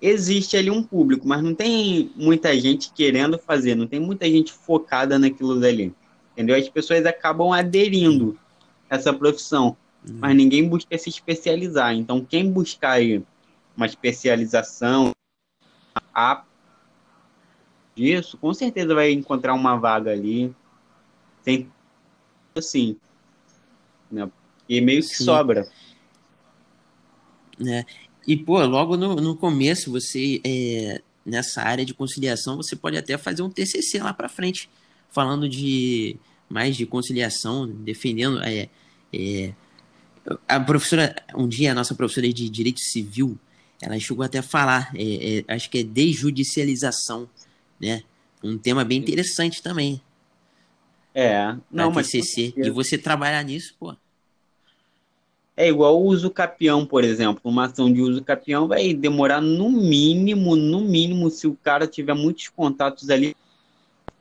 existe 0.00 0.56
ali 0.56 0.68
um 0.68 0.82
público, 0.82 1.26
mas 1.26 1.42
não 1.42 1.54
tem 1.54 2.10
muita 2.16 2.58
gente 2.58 2.92
querendo 2.92 3.38
fazer, 3.38 3.76
não 3.76 3.86
tem 3.86 4.00
muita 4.00 4.26
gente 4.26 4.52
focada 4.52 5.16
naquilo 5.16 5.60
dali. 5.60 5.94
Entendeu? 6.32 6.56
As 6.56 6.68
pessoas 6.68 7.06
acabam 7.06 7.52
aderindo 7.52 8.36
a 8.90 8.96
essa 8.96 9.12
profissão 9.12 9.76
mas 10.10 10.36
ninguém 10.36 10.68
busca 10.68 10.96
se 10.98 11.08
especializar. 11.08 11.94
Então, 11.94 12.24
quem 12.24 12.50
buscar 12.50 12.98
uma 13.76 13.86
especialização 13.86 15.12
a 16.14 16.44
disso, 17.94 18.36
com 18.38 18.52
certeza 18.52 18.94
vai 18.94 19.12
encontrar 19.12 19.54
uma 19.54 19.76
vaga 19.76 20.10
ali. 20.10 20.54
Sem 21.42 21.70
assim, 22.54 22.96
né? 24.10 24.30
E 24.68 24.80
meio 24.80 25.00
que 25.00 25.16
Sim. 25.16 25.24
sobra. 25.24 25.66
É. 27.66 27.84
E, 28.26 28.36
pô, 28.36 28.64
logo 28.64 28.96
no, 28.96 29.16
no 29.16 29.36
começo, 29.36 29.90
você, 29.90 30.40
é, 30.44 31.02
nessa 31.26 31.62
área 31.62 31.84
de 31.84 31.92
conciliação, 31.92 32.56
você 32.56 32.76
pode 32.76 32.96
até 32.96 33.18
fazer 33.18 33.42
um 33.42 33.50
TCC 33.50 33.98
lá 33.98 34.12
para 34.12 34.28
frente, 34.28 34.70
falando 35.10 35.48
de 35.48 36.16
mais 36.48 36.76
de 36.76 36.86
conciliação, 36.86 37.66
defendendo 37.66 38.40
é, 38.42 38.68
é, 39.12 39.52
a 40.48 40.60
professora, 40.60 41.14
um 41.34 41.48
dia, 41.48 41.72
a 41.72 41.74
nossa 41.74 41.94
professora 41.94 42.32
de 42.32 42.48
Direito 42.48 42.80
Civil, 42.80 43.38
ela 43.80 43.98
chegou 43.98 44.24
até 44.24 44.38
a 44.38 44.42
falar, 44.42 44.92
é, 44.94 45.44
é, 45.48 45.54
acho 45.54 45.68
que 45.68 45.78
é 45.78 45.82
desjudicialização, 45.82 47.28
né? 47.80 48.02
Um 48.42 48.56
tema 48.56 48.84
bem 48.84 48.98
interessante 48.98 49.62
também. 49.62 50.00
É, 51.14 51.54
não, 51.70 51.90
mas 51.90 52.08
TCC. 52.08 52.54
E 52.56 52.70
você 52.70 52.96
trabalhar 52.96 53.42
nisso, 53.42 53.74
pô. 53.78 53.94
É 55.56 55.68
igual 55.68 56.00
o 56.00 56.06
uso 56.06 56.30
capião, 56.30 56.86
por 56.86 57.04
exemplo. 57.04 57.40
Uma 57.44 57.66
ação 57.66 57.92
de 57.92 58.00
uso 58.00 58.22
capião 58.22 58.66
vai 58.66 58.94
demorar 58.94 59.40
no 59.40 59.70
mínimo, 59.70 60.56
no 60.56 60.80
mínimo, 60.80 61.30
se 61.30 61.46
o 61.46 61.54
cara 61.62 61.86
tiver 61.86 62.14
muitos 62.14 62.48
contatos 62.48 63.10
ali, 63.10 63.36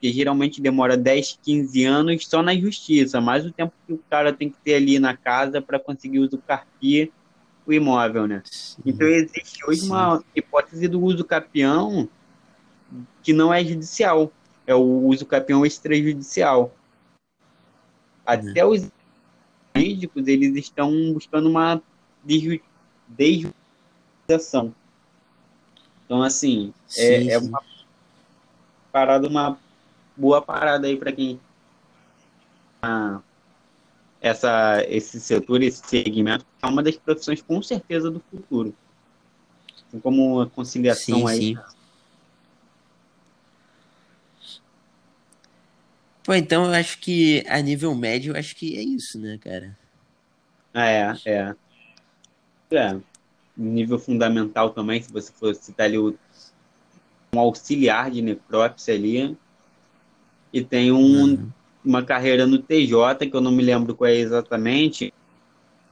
que 0.02 0.12
geralmente 0.12 0.60
demora 0.60 0.98
10, 0.98 1.38
15 1.44 1.86
anos 1.86 2.28
só 2.28 2.42
na 2.42 2.56
justiça, 2.56 3.22
mais 3.22 3.46
o 3.46 3.52
tempo 3.52 3.72
que 3.86 3.94
o 3.94 4.00
cara 4.10 4.34
tem 4.34 4.50
que 4.50 4.58
ter 4.64 4.74
ali 4.74 4.98
na 4.98 5.16
casa 5.16 5.62
para 5.62 5.78
conseguir 5.78 6.18
usufruir 6.18 7.12
o 7.68 7.72
imóvel, 7.72 8.28
né? 8.28 8.42
Sim. 8.46 8.82
Então 8.84 9.08
existe 9.08 9.64
hoje 9.64 9.82
Sim. 9.82 9.92
uma 9.92 10.24
hipótese 10.36 10.88
do 10.88 11.00
uso 11.00 11.24
capião 11.24 12.10
que 13.22 13.32
não 13.32 13.54
é 13.54 13.64
judicial, 13.64 14.34
é 14.66 14.74
o 14.74 15.06
uso 15.06 15.24
capião 15.24 15.64
extrajudicial. 15.64 16.74
Até 18.26 18.66
uhum. 18.66 18.72
os 18.72 18.90
jurídicos 19.76 20.28
eles 20.28 20.56
estão 20.56 21.14
buscando 21.14 21.48
uma 21.48 21.80
desjudicialização. 22.24 24.74
Então, 26.06 26.24
assim, 26.24 26.74
é, 26.88 26.90
sim, 26.90 27.30
é, 27.30 27.34
é 27.34 27.38
uma 27.38 27.62
parada, 28.92 29.28
uma 29.28 29.60
boa 30.22 30.42
parada 30.42 30.86
aí 30.86 30.96
para 30.96 31.12
quem 31.12 31.40
ah, 32.82 33.20
essa 34.22 34.84
esse 34.88 35.20
setor, 35.20 35.64
esse 35.64 35.82
segmento 35.86 36.46
é 36.62 36.68
uma 36.68 36.84
das 36.84 36.96
profissões 36.96 37.42
com 37.42 37.62
certeza 37.62 38.12
do 38.12 38.20
futuro. 38.20 38.74
Assim 39.88 40.00
como 40.00 40.42
a 40.42 40.50
conciliação 40.50 41.28
sim, 41.28 41.28
aí. 41.28 41.56
Sim. 41.56 41.62
Pô, 46.24 46.36
então 46.36 46.66
eu 46.66 46.74
acho 46.74 47.00
que 47.00 47.44
a 47.48 47.60
nível 47.62 47.96
médio, 47.96 48.34
eu 48.34 48.40
acho 48.40 48.56
que 48.56 48.78
é 48.78 48.82
isso, 48.82 49.20
né, 49.20 49.40
cara? 49.42 49.76
Ah, 50.72 50.88
é, 50.88 51.14
é. 51.26 51.56
É. 52.72 53.00
Nível 53.58 53.98
fundamental 53.98 54.70
também, 54.70 55.02
se 55.02 55.12
você 55.12 55.32
for 55.34 55.54
citar 55.56 55.88
ali 55.88 55.98
o, 55.98 56.18
um 57.34 57.40
auxiliar 57.40 58.12
de 58.12 58.22
necrópsia 58.22 58.94
ali, 58.94 59.36
e 60.54 60.64
tem 60.64 60.92
um, 60.92 61.24
uhum. 61.24 61.50
uma 61.84 62.04
carreira 62.04 62.46
no 62.46 62.58
TJ, 62.58 63.30
que 63.30 63.36
eu 63.36 63.42
não 63.42 63.52
me 63.52 63.64
lembro 63.64 63.96
qual 63.96 64.10
é 64.10 64.16
exatamente, 64.16 65.14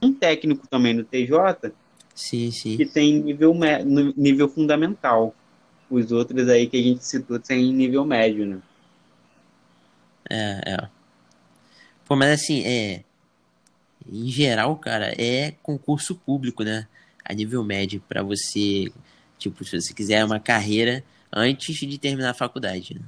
um 0.02 0.12
técnico 0.12 0.66
também 0.66 0.94
no 0.94 1.04
TJ, 1.04 1.72
sim, 2.14 2.50
sim. 2.50 2.76
que 2.76 2.86
tem 2.86 3.22
nível, 3.22 3.54
nível 4.16 4.48
fundamental. 4.48 5.34
os 5.90 6.12
outros 6.12 6.48
aí 6.48 6.66
que 6.66 6.76
a 6.76 6.82
gente 6.82 7.04
citou 7.04 7.40
sem 7.42 7.72
nível 7.72 8.04
médio, 8.04 8.46
né? 8.46 8.58
É, 10.28 10.60
é. 10.66 10.88
Pô, 12.06 12.16
mas 12.16 12.40
assim, 12.40 12.62
é. 12.64 13.04
Em 14.10 14.28
geral, 14.28 14.76
cara, 14.76 15.14
é 15.20 15.52
concurso 15.62 16.14
público, 16.14 16.62
né? 16.64 16.86
A 17.24 17.34
nível 17.34 17.62
médio, 17.62 18.02
para 18.08 18.22
você, 18.22 18.90
tipo, 19.38 19.62
se 19.64 19.80
você 19.80 19.92
quiser 19.92 20.24
uma 20.24 20.40
carreira 20.40 21.04
antes 21.32 21.76
de 21.76 21.98
terminar 21.98 22.30
a 22.30 22.34
faculdade. 22.34 22.94
Né? 22.94 23.02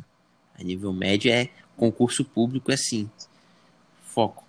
A 0.62 0.64
nível 0.64 0.92
médio 0.92 1.33
é 1.33 1.50
concurso 1.76 2.25
público, 2.25 2.71
é 2.71 2.75
assim. 2.75 3.11
Foco. 4.04 4.45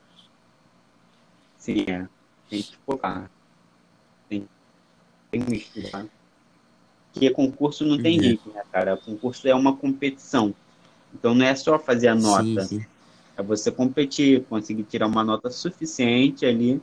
Sim, 1.58 1.86
é. 1.88 2.08
Tem 2.50 2.62
que 2.62 2.78
focar. 2.86 3.32
Tem, 4.30 4.48
tem 5.32 5.42
que 5.42 5.56
estudar. 5.56 6.06
Porque 7.12 7.32
concurso 7.32 7.84
não 7.84 8.00
tem 8.00 8.18
uhum. 8.18 8.24
jeito, 8.24 8.50
né, 8.52 8.64
cara? 8.72 8.96
Concurso 8.96 9.48
é 9.48 9.56
uma 9.56 9.76
competição. 9.76 10.54
Então 11.14 11.34
não 11.34 11.46
é 11.46 11.56
só 11.56 11.80
fazer 11.80 12.10
a 12.10 12.16
nota. 12.16 12.64
Sim, 12.66 12.80
sim. 12.80 12.86
É 13.36 13.42
você 13.42 13.72
competir, 13.72 14.44
conseguir 14.44 14.84
tirar 14.84 15.08
uma 15.08 15.24
nota 15.24 15.50
suficiente 15.50 16.46
ali 16.46 16.80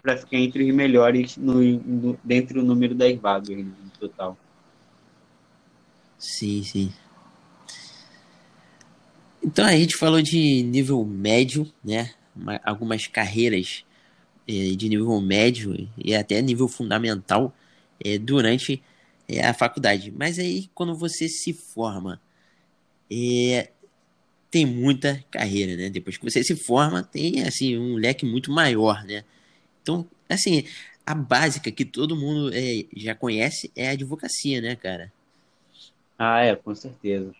para 0.00 0.16
ficar 0.16 0.38
entre 0.38 0.66
os 0.66 0.74
melhores 0.74 1.36
no, 1.36 1.60
no, 1.60 2.18
dentro 2.24 2.60
do 2.60 2.66
número 2.66 2.94
das 2.94 3.14
vagas 3.18 3.50
né, 3.50 3.62
no 3.62 3.90
total. 3.98 4.38
Sim, 6.18 6.62
sim. 6.62 6.92
Então 9.42 9.64
a 9.64 9.72
gente 9.72 9.96
falou 9.96 10.20
de 10.20 10.62
nível 10.62 11.04
médio, 11.04 11.70
né? 11.84 12.12
Algumas 12.64 13.06
carreiras 13.06 13.84
é, 14.46 14.52
de 14.76 14.88
nível 14.88 15.20
médio 15.20 15.88
e 15.96 16.14
até 16.14 16.40
nível 16.42 16.68
fundamental 16.68 17.54
é, 18.02 18.18
durante 18.18 18.82
é, 19.28 19.46
a 19.46 19.54
faculdade. 19.54 20.12
Mas 20.16 20.38
aí 20.38 20.70
quando 20.74 20.94
você 20.94 21.28
se 21.28 21.52
forma, 21.52 22.20
é, 23.10 23.70
tem 24.50 24.66
muita 24.66 25.24
carreira, 25.30 25.76
né? 25.76 25.88
Depois 25.88 26.18
que 26.18 26.24
você 26.24 26.42
se 26.42 26.56
forma, 26.56 27.02
tem 27.02 27.42
assim 27.42 27.78
um 27.78 27.94
leque 27.96 28.26
muito 28.26 28.50
maior, 28.50 29.04
né? 29.04 29.24
Então, 29.82 30.06
assim, 30.28 30.64
a 31.06 31.14
básica 31.14 31.70
que 31.70 31.84
todo 31.84 32.16
mundo 32.16 32.50
é, 32.54 32.84
já 32.96 33.14
conhece 33.14 33.70
é 33.74 33.88
a 33.88 33.92
advocacia, 33.92 34.60
né, 34.60 34.76
cara? 34.76 35.12
Ah, 36.18 36.40
é, 36.40 36.54
com 36.54 36.74
certeza. 36.74 37.34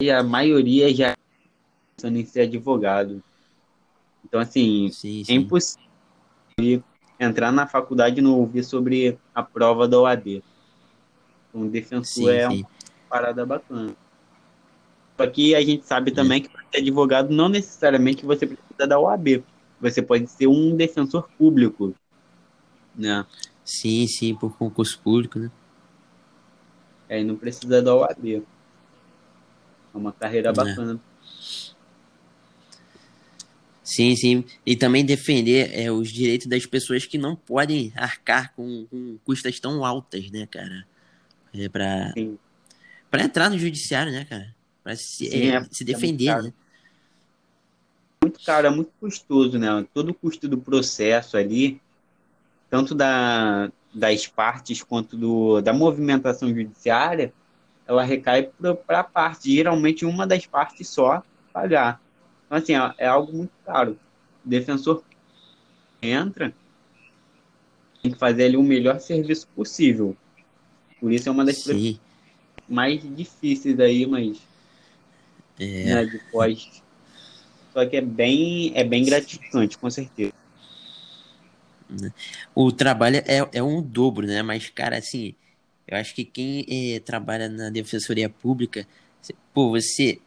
E 0.00 0.10
a 0.10 0.22
maioria 0.22 0.94
já 0.94 1.16
pensando 1.96 2.18
em 2.18 2.24
ser 2.24 2.42
advogado. 2.42 3.22
Então, 4.24 4.40
assim, 4.40 4.90
sim, 4.90 5.20
é 5.22 5.24
sim. 5.24 5.32
é 5.32 5.34
impossível 5.36 6.84
entrar 7.18 7.50
na 7.50 7.66
faculdade 7.66 8.18
e 8.18 8.22
não 8.22 8.34
ouvir 8.34 8.64
sobre 8.64 9.18
a 9.34 9.42
prova 9.42 9.88
da 9.88 9.98
OAB. 9.98 10.42
Um 11.54 11.68
defensor 11.68 12.04
sim, 12.04 12.28
é 12.30 12.48
uma 12.48 12.68
parada 13.08 13.46
bacana. 13.46 13.96
Só 15.16 15.26
que 15.26 15.54
a 15.54 15.62
gente 15.62 15.86
sabe 15.86 16.10
também 16.10 16.42
que 16.42 16.48
para 16.50 16.62
ser 16.70 16.78
advogado 16.78 17.30
não 17.32 17.48
necessariamente 17.48 18.26
você 18.26 18.46
precisa 18.46 18.86
da 18.86 18.98
OAB. 18.98 19.42
Você 19.80 20.02
pode 20.02 20.26
ser 20.26 20.46
um 20.46 20.76
defensor 20.76 21.28
público, 21.38 21.94
né? 22.94 23.24
Sim, 23.64 24.06
sim, 24.06 24.34
por 24.34 24.56
concurso 24.56 25.00
público, 25.00 25.38
né? 25.38 25.50
É, 27.08 27.22
não 27.24 27.36
precisa 27.36 27.80
da 27.80 27.94
OAB. 27.94 28.42
É 29.96 29.98
uma 29.98 30.12
carreira 30.12 30.50
é. 30.50 30.52
bacana. 30.52 31.00
Sim, 33.82 34.14
sim. 34.14 34.44
E 34.64 34.76
também 34.76 35.04
defender 35.04 35.70
é, 35.72 35.90
os 35.90 36.10
direitos 36.10 36.46
das 36.46 36.66
pessoas 36.66 37.06
que 37.06 37.16
não 37.16 37.34
podem 37.34 37.92
arcar 37.96 38.52
com, 38.54 38.84
com 38.90 39.16
custas 39.24 39.58
tão 39.58 39.84
altas, 39.84 40.30
né, 40.30 40.46
cara? 40.46 40.86
É 41.54 41.68
pra, 41.68 42.12
pra 43.10 43.22
entrar 43.22 43.48
no 43.48 43.58
judiciário, 43.58 44.12
né, 44.12 44.26
cara? 44.26 44.54
para 44.86 44.94
se, 44.94 45.28
Sim, 45.28 45.48
é, 45.48 45.66
se 45.68 45.82
defender, 45.82 46.28
é 46.28 46.34
muito 46.34 46.46
né? 46.46 46.52
Muito 48.22 48.44
caro, 48.44 48.66
é 48.68 48.70
muito 48.70 48.92
custoso, 49.00 49.58
né? 49.58 49.68
Todo 49.92 50.10
o 50.10 50.14
custo 50.14 50.48
do 50.48 50.58
processo 50.58 51.36
ali, 51.36 51.80
tanto 52.70 52.94
da, 52.94 53.70
das 53.92 54.28
partes 54.28 54.82
quanto 54.82 55.16
do, 55.16 55.60
da 55.60 55.72
movimentação 55.72 56.48
judiciária, 56.54 57.32
ela 57.86 58.02
recai 58.02 58.50
para 58.86 59.00
a 59.00 59.04
parte, 59.04 59.54
geralmente 59.54 60.04
uma 60.04 60.26
das 60.26 60.46
partes 60.46 60.88
só 60.88 61.22
pagar. 61.52 62.00
Então, 62.46 62.58
assim, 62.58 62.72
é, 62.98 63.06
algo 63.06 63.32
muito 63.32 63.52
caro. 63.64 63.98
O 64.44 64.48
defensor 64.48 65.02
entra, 66.02 66.52
tem 68.02 68.12
que 68.12 68.18
fazer 68.18 68.44
ali 68.44 68.56
o 68.56 68.62
melhor 68.62 69.00
serviço 69.00 69.46
possível. 69.48 70.16
Por 71.00 71.12
isso 71.12 71.28
é 71.28 71.32
uma 71.32 71.44
das 71.44 71.64
mais 72.68 73.00
difíceis 73.16 73.78
aí, 73.78 74.06
mas 74.06 74.38
é. 75.58 75.84
Né, 75.84 76.04
de 76.04 76.18
pós. 76.30 76.82
Só 77.72 77.84
que 77.86 77.96
é 77.96 78.00
bem, 78.00 78.72
é 78.74 78.84
bem 78.84 79.04
gratificante, 79.04 79.76
com 79.76 79.90
certeza. 79.90 80.32
O 82.54 82.72
trabalho 82.72 83.16
é, 83.18 83.48
é 83.52 83.62
um 83.62 83.80
dobro, 83.82 84.26
né? 84.26 84.42
Mas, 84.42 84.68
cara, 84.70 84.98
assim, 84.98 85.34
eu 85.88 85.96
acho 85.96 86.14
que 86.14 86.24
quem 86.24 86.66
é, 86.68 87.00
trabalha 87.00 87.48
na 87.48 87.70
defensoria 87.70 88.28
pública, 88.28 88.86
pô, 89.54 89.70
você 89.70 90.20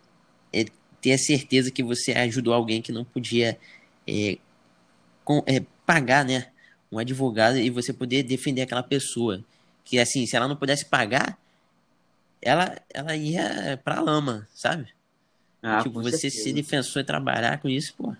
é, 0.53 0.65
ter 1.01 1.13
a 1.13 1.17
certeza 1.17 1.71
que 1.71 1.83
você 1.83 2.13
ajudou 2.13 2.53
alguém 2.53 2.81
que 2.81 2.91
não 2.91 3.03
podia 3.03 3.57
é, 4.07 4.37
com, 5.23 5.43
é, 5.45 5.61
pagar, 5.85 6.23
né? 6.23 6.47
Um 6.91 6.97
advogado 6.97 7.57
e 7.57 7.69
você 7.69 7.93
poder 7.93 8.23
defender 8.23 8.61
aquela 8.61 8.81
pessoa. 8.81 9.43
Que, 9.83 9.99
assim, 9.99 10.25
se 10.25 10.35
ela 10.35 10.47
não 10.47 10.55
pudesse 10.55 10.85
pagar, 10.85 11.37
ela, 12.41 12.81
ela 12.93 13.15
ia 13.15 13.79
pra 13.83 13.99
lama, 13.99 14.47
sabe? 14.53 14.87
Ah, 15.61 15.83
tipo, 15.83 16.01
você 16.01 16.29
certeza. 16.29 16.43
ser 16.43 16.53
defensor 16.53 17.01
e 17.01 17.05
trabalhar 17.05 17.59
com 17.59 17.67
isso, 17.67 17.93
pô. 17.95 18.15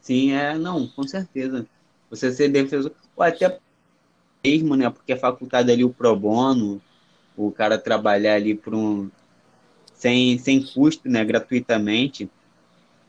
Sim, 0.00 0.32
é, 0.32 0.56
não, 0.58 0.86
com 0.86 1.06
certeza. 1.06 1.66
Você 2.10 2.32
ser 2.32 2.48
defensor, 2.48 2.92
ou 3.16 3.24
até 3.24 3.58
mesmo, 4.44 4.76
né, 4.76 4.90
porque 4.90 5.12
é 5.12 5.16
facultado 5.16 5.70
ali 5.70 5.84
o 5.84 5.90
pro 5.90 6.16
bono, 6.16 6.80
o 7.36 7.50
cara 7.50 7.78
trabalhar 7.78 8.34
ali 8.34 8.54
por 8.54 8.74
um, 8.74 9.10
sem, 9.94 10.36
sem 10.38 10.62
custo, 10.62 11.08
né, 11.08 11.24
gratuitamente, 11.24 12.28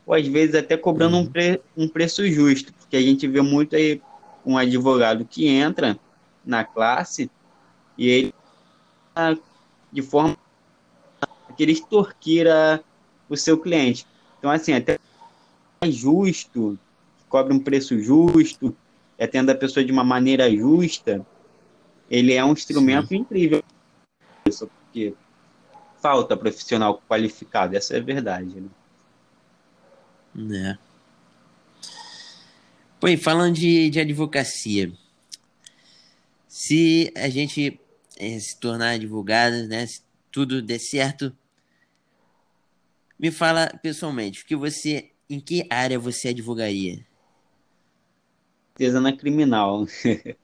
ou 0.06 0.14
às 0.14 0.26
vezes 0.26 0.54
até 0.54 0.76
cobrando 0.76 1.16
uhum. 1.16 1.22
um, 1.22 1.26
pre, 1.26 1.60
um 1.76 1.88
preço 1.88 2.26
justo, 2.28 2.72
porque 2.74 2.96
a 2.96 3.02
gente 3.02 3.26
vê 3.26 3.40
muito 3.40 3.74
aí 3.74 4.00
um 4.44 4.56
advogado 4.56 5.24
que 5.24 5.48
entra 5.48 5.98
na 6.44 6.62
classe 6.62 7.30
e 7.96 8.08
ele 8.08 8.34
de 9.92 10.02
forma 10.02 10.36
que 11.56 11.62
ele 11.62 11.72
extorquir 11.72 12.46
a, 12.48 12.80
o 13.28 13.36
seu 13.36 13.56
cliente. 13.56 14.06
Então, 14.38 14.50
assim, 14.50 14.72
até 14.72 14.98
mais 15.80 15.94
justo, 15.94 16.78
cobre 17.28 17.54
um 17.54 17.60
preço 17.60 17.98
justo, 17.98 18.76
atenda 19.18 19.52
a 19.52 19.56
pessoa 19.56 19.84
de 19.84 19.92
uma 19.92 20.04
maneira 20.04 20.50
justa, 20.50 21.24
ele 22.10 22.32
é 22.32 22.44
um 22.44 22.52
instrumento 22.52 23.08
Sim. 23.08 23.16
incrível. 23.16 23.62
Porque 24.44 25.14
falta 26.00 26.36
profissional 26.36 27.02
qualificado, 27.08 27.76
essa 27.76 27.94
é 27.96 27.98
a 27.98 28.02
verdade. 28.02 28.62
Né? 30.34 30.78
É. 33.02 33.08
E 33.08 33.16
falando 33.16 33.54
de, 33.54 33.90
de 33.90 34.00
advocacia, 34.00 34.92
se 36.48 37.12
a 37.16 37.28
gente 37.28 37.78
é, 38.16 38.38
se 38.38 38.58
tornar 38.58 38.90
advogado, 38.90 39.66
né, 39.66 39.86
se 39.86 40.02
tudo 40.30 40.62
der 40.62 40.78
certo, 40.78 41.36
me 43.18 43.30
fala 43.30 43.68
pessoalmente, 43.82 44.44
que 44.44 44.56
você, 44.56 45.10
em 45.28 45.38
que 45.38 45.66
área 45.70 45.98
você 45.98 46.28
advogaria? 46.28 47.04
Certeza 48.76 49.00
na 49.00 49.12
criminal. 49.12 49.86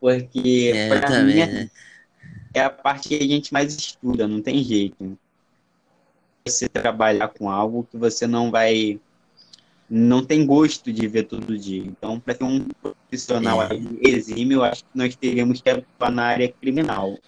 Porque 0.00 0.72
é, 0.74 0.88
para 0.88 1.22
mim 1.22 1.38
é, 1.38 1.46
né? 1.46 1.70
é 2.54 2.60
a 2.60 2.70
parte 2.70 3.08
que 3.08 3.16
a 3.16 3.26
gente 3.26 3.52
mais 3.52 3.74
estuda, 3.74 4.26
não 4.26 4.42
tem 4.42 4.62
jeito. 4.62 5.16
Você 6.44 6.68
trabalhar 6.68 7.28
com 7.28 7.48
algo 7.48 7.86
que 7.88 7.96
você 7.96 8.26
não 8.26 8.50
vai 8.50 9.00
não 9.94 10.24
tem 10.24 10.46
gosto 10.46 10.90
de 10.90 11.06
ver 11.06 11.24
todo 11.24 11.58
dia. 11.58 11.82
Então, 11.84 12.18
para 12.18 12.34
ser 12.34 12.44
um 12.44 12.66
profissional 12.80 13.62
é. 13.62 13.68
exímio, 14.00 14.60
eu 14.60 14.64
acho 14.64 14.82
que 14.84 14.90
nós 14.94 15.14
teríamos 15.14 15.60
que 15.60 15.68
atuar 15.68 16.10
na 16.10 16.24
área 16.24 16.50
criminal. 16.50 17.18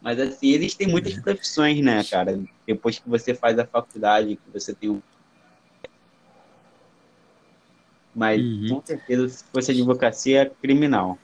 Mas 0.00 0.18
assim, 0.18 0.52
existem 0.52 0.88
muitas 0.88 1.14
profissões, 1.20 1.78
né, 1.80 2.02
cara? 2.04 2.42
Depois 2.66 2.98
que 2.98 3.08
você 3.08 3.34
faz 3.34 3.58
a 3.58 3.66
faculdade, 3.66 4.36
que 4.36 4.50
você 4.52 4.74
tem 4.74 4.88
um. 4.88 5.02
Mas 8.14 8.40
uhum. 8.40 8.68
com 8.68 8.86
certeza, 8.86 9.28
se 9.28 9.44
fosse 9.52 9.70
advocacia, 9.70 10.42
é 10.42 10.44
criminal. 10.46 11.18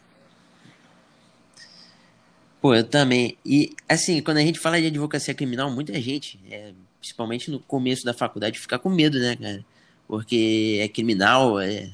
Pô, 2.60 2.74
eu 2.74 2.84
também. 2.84 3.36
E 3.44 3.74
assim, 3.88 4.20
quando 4.22 4.38
a 4.38 4.42
gente 4.42 4.58
fala 4.58 4.80
de 4.80 4.86
advocacia 4.86 5.34
criminal, 5.34 5.70
muita 5.70 6.00
gente, 6.00 6.40
é, 6.50 6.72
principalmente 6.98 7.50
no 7.50 7.60
começo 7.60 8.04
da 8.04 8.12
faculdade, 8.14 8.58
fica 8.58 8.78
com 8.78 8.88
medo, 8.88 9.18
né, 9.18 9.36
cara? 9.36 9.64
Porque 10.08 10.78
é 10.80 10.88
criminal, 10.88 11.60
é, 11.60 11.90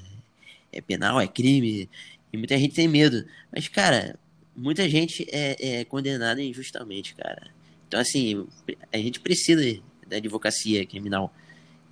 é 0.73 0.81
penal, 0.81 1.21
é 1.21 1.27
crime. 1.27 1.89
E 2.33 2.37
muita 2.37 2.57
gente 2.57 2.75
tem 2.75 2.89
medo. 2.89 3.25
Mas, 3.53 3.69
cara, 3.69 4.19
muita 4.57 4.89
gente 4.89 5.27
é, 5.31 5.81
é 5.81 5.85
condenada 5.85 6.43
injustamente, 6.43 7.15
cara. 7.15 7.49
Então, 7.87 8.01
assim, 8.01 8.47
a 8.93 8.97
gente 8.97 9.21
precisa 9.21 9.81
da 10.07 10.17
advocacia 10.17 10.87
criminal. 10.87 11.33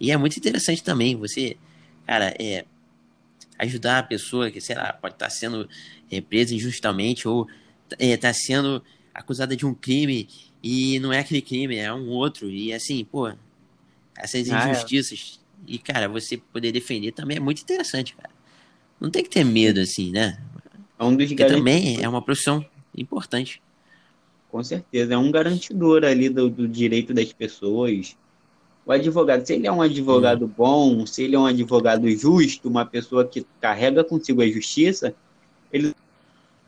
E 0.01 0.11
é 0.11 0.17
muito 0.17 0.37
interessante 0.37 0.83
também 0.83 1.15
você, 1.17 1.57
cara, 2.07 2.35
é, 2.39 2.65
ajudar 3.63 3.99
a 3.99 4.03
pessoa 4.03 4.51
que, 4.51 4.61
sei 4.61 4.77
lá, 4.77 4.93
pode 4.93 5.15
estar 5.15 5.31
sendo 5.31 5.69
é, 6.11 6.21
presa 6.21 6.55
injustamente 6.55 7.27
ou 7.29 7.49
está 7.99 8.29
é, 8.29 8.33
sendo 8.33 8.83
acusada 9.15 9.57
de 9.57 9.65
um 9.65 9.75
crime 9.75 10.29
e 10.63 10.99
não 11.01 11.13
é 11.13 11.19
aquele 11.19 11.43
crime, 11.43 11.77
é 11.77 11.93
um 11.93 12.09
outro. 12.09 12.49
E 12.49 12.73
assim, 12.73 13.05
pô, 13.05 13.33
essas 14.17 14.51
ah, 14.51 14.69
é. 14.69 14.71
injustiças. 14.71 15.41
E, 15.67 15.79
cara, 15.79 16.09
você 16.09 16.37
poder 16.37 16.73
defender 16.73 17.13
também 17.13 17.37
é 17.37 17.41
muito 17.41 17.63
interessante, 17.63 18.15
cara. 18.15 18.31
Não 19.01 19.11
tem 19.11 19.23
que 19.23 19.31
ter 19.31 19.45
medo, 19.45 19.81
assim, 19.81 20.11
né? 20.11 20.39
É 20.99 21.05
um 21.05 21.15
dos 21.17 21.29
Porque 21.29 21.45
também 21.45 22.03
é 22.03 22.09
uma 22.09 22.23
profissão 22.23 22.65
importante. 22.97 23.63
Com 24.51 24.63
certeza, 24.63 25.15
é 25.15 25.19
um 25.19 25.31
garantidor 25.31 26.05
ali 26.05 26.29
do, 26.29 26.49
do 26.49 26.69
direito 26.69 27.15
das 27.15 27.33
pessoas. 27.33 28.17
O 28.85 28.93
advogado, 28.93 29.47
se 29.47 29.55
ele 29.55 29.67
é 29.67 29.73
um 29.73 29.81
advogado 29.81 30.45
hum. 30.45 30.53
bom, 30.57 31.07
se 31.07 31.23
ele 31.23 31.37
é 31.37 31.39
um 31.39 31.47
advogado 31.47 32.09
justo, 32.11 32.69
uma 32.69 32.85
pessoa 32.85 33.25
que 33.25 33.47
carrega 33.61 34.03
consigo 34.03 34.43
a 34.43 34.49
justiça, 34.49 35.15
ele 35.73 35.95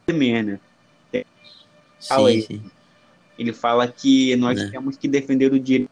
né? 0.07 0.61
Fala 2.01 2.31
sim, 2.31 2.41
sim. 2.43 2.63
Ele 3.39 3.53
fala 3.53 3.89
que 3.89 4.37
nós 4.37 4.61
é. 4.61 4.71
temos 4.71 4.97
que 4.97 5.09
defender 5.09 5.53
o 5.53 5.59
direito 5.59 5.91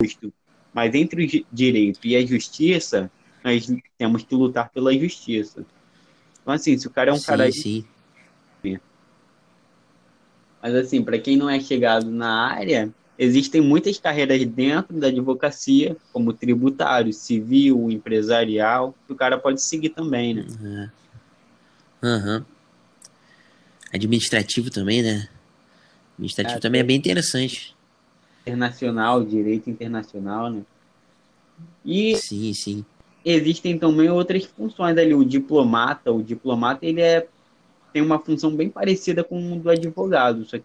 justo. 0.00 0.32
Mas 0.72 0.94
entre 0.94 1.24
o 1.24 1.46
direito 1.52 2.00
e 2.04 2.16
a 2.16 2.24
justiça, 2.24 3.10
nós 3.42 3.70
temos 3.98 4.22
que 4.24 4.34
lutar 4.34 4.70
pela 4.70 4.92
justiça. 4.96 5.64
Então, 6.40 6.54
assim, 6.54 6.76
se 6.76 6.86
o 6.86 6.90
cara 6.90 7.10
é 7.10 7.14
um 7.14 7.18
sim, 7.18 7.26
cara. 7.26 7.52
Sim. 7.52 7.84
Mas, 10.62 10.74
assim, 10.74 11.02
para 11.02 11.18
quem 11.18 11.36
não 11.36 11.48
é 11.48 11.60
chegado 11.60 12.10
na 12.10 12.48
área, 12.50 12.92
existem 13.18 13.60
muitas 13.60 13.98
carreiras 13.98 14.44
dentro 14.44 14.98
da 14.98 15.08
advocacia, 15.08 15.96
como 16.12 16.32
tributário, 16.32 17.12
civil, 17.12 17.90
empresarial, 17.90 18.94
que 19.06 19.12
o 19.12 19.16
cara 19.16 19.38
pode 19.38 19.62
seguir 19.62 19.90
também, 19.90 20.34
né? 20.34 20.46
Uhum. 22.02 22.10
uhum. 22.10 22.44
Administrativo 23.92 24.70
também, 24.70 25.02
né? 25.02 25.28
Administrativo 26.14 26.58
é, 26.58 26.60
também 26.60 26.80
é 26.80 26.84
bem 26.84 26.96
interessante 26.96 27.74
internacional, 28.44 29.24
direito 29.24 29.70
internacional, 29.70 30.50
né? 30.50 30.62
E 31.84 32.16
sim, 32.16 32.52
sim. 32.52 32.84
Existem 33.24 33.78
também 33.78 34.10
outras 34.10 34.44
funções 34.44 34.96
ali. 34.98 35.14
O 35.14 35.24
diplomata, 35.24 36.12
o 36.12 36.22
diplomata 36.22 36.84
ele 36.84 37.00
é 37.00 37.26
tem 37.92 38.02
uma 38.02 38.18
função 38.18 38.54
bem 38.54 38.68
parecida 38.68 39.22
com 39.22 39.52
o 39.52 39.60
do 39.60 39.70
advogado, 39.70 40.44
só 40.44 40.58
que 40.58 40.64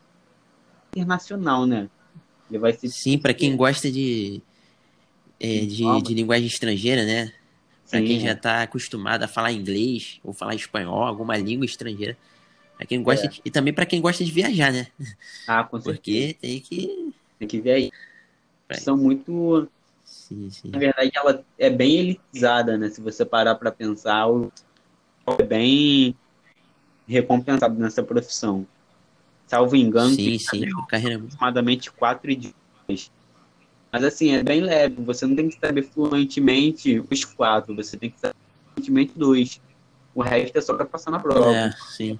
internacional, 0.91 1.67
né? 1.67 1.87
Ele 2.49 2.59
vai 2.59 2.73
sim 2.73 3.17
para 3.17 3.33
quem 3.33 3.55
gosta 3.55 3.91
de 3.91 4.41
é, 5.39 5.59
de, 5.59 6.01
de, 6.01 6.13
linguagem 6.13 6.47
estrangeira, 6.47 7.05
né? 7.05 7.31
Para 7.89 8.01
quem 8.01 8.19
já 8.19 8.33
está 8.33 8.61
acostumado 8.61 9.23
a 9.23 9.27
falar 9.27 9.51
inglês 9.51 10.19
ou 10.23 10.33
falar 10.33 10.53
espanhol, 10.53 11.03
alguma 11.03 11.37
língua 11.37 11.65
estrangeira. 11.65 12.17
Para 12.77 12.85
quem 12.85 13.01
gosta 13.01 13.25
é. 13.25 13.29
de, 13.29 13.41
e 13.43 13.49
também 13.49 13.73
para 13.73 13.85
quem 13.85 13.99
gosta 13.99 14.23
de 14.23 14.31
viajar, 14.31 14.71
né? 14.71 14.87
Ah, 15.47 15.63
com 15.63 15.79
certeza. 15.79 15.97
Porque 15.97 16.37
tem 16.39 16.59
que 16.59 17.13
tem 17.39 17.47
que 17.47 17.61
ver 17.61 17.71
aí. 17.71 17.91
São 18.73 18.97
muito. 18.97 19.67
Sim, 20.03 20.49
sim. 20.49 20.69
Na 20.69 20.77
verdade, 20.77 21.11
ela 21.15 21.43
é 21.57 21.69
bem 21.69 21.97
elitizada, 21.97 22.77
né? 22.77 22.89
Se 22.89 23.01
você 23.01 23.25
parar 23.25 23.55
para 23.55 23.71
pensar, 23.71 24.27
é 25.39 25.43
bem 25.43 26.15
recompensado 27.07 27.79
nessa 27.79 28.03
profissão. 28.03 28.67
Salvo 29.49 29.75
engano, 29.75 30.13
sim, 30.13 30.37
sim. 30.37 30.61
Carreira... 30.87 31.15
aproximadamente 31.15 31.91
quatro 31.91 32.29
idiomas. 32.29 33.11
Mas 33.91 34.03
assim, 34.03 34.29
é 34.35 34.43
bem 34.43 34.61
leve. 34.61 35.01
Você 35.01 35.25
não 35.25 35.35
tem 35.35 35.49
que 35.49 35.59
saber 35.59 35.81
fluentemente 35.81 37.03
os 37.09 37.25
quatro, 37.25 37.75
você 37.75 37.97
tem 37.97 38.11
que 38.11 38.19
saber 38.19 38.35
fluentemente 38.75 39.13
dois. 39.15 39.59
O 40.13 40.21
resto 40.21 40.55
é 40.55 40.61
só 40.61 40.75
para 40.75 40.85
passar 40.85 41.09
na 41.09 41.19
prova. 41.19 41.51
É, 41.51 41.71
sim. 41.89 42.19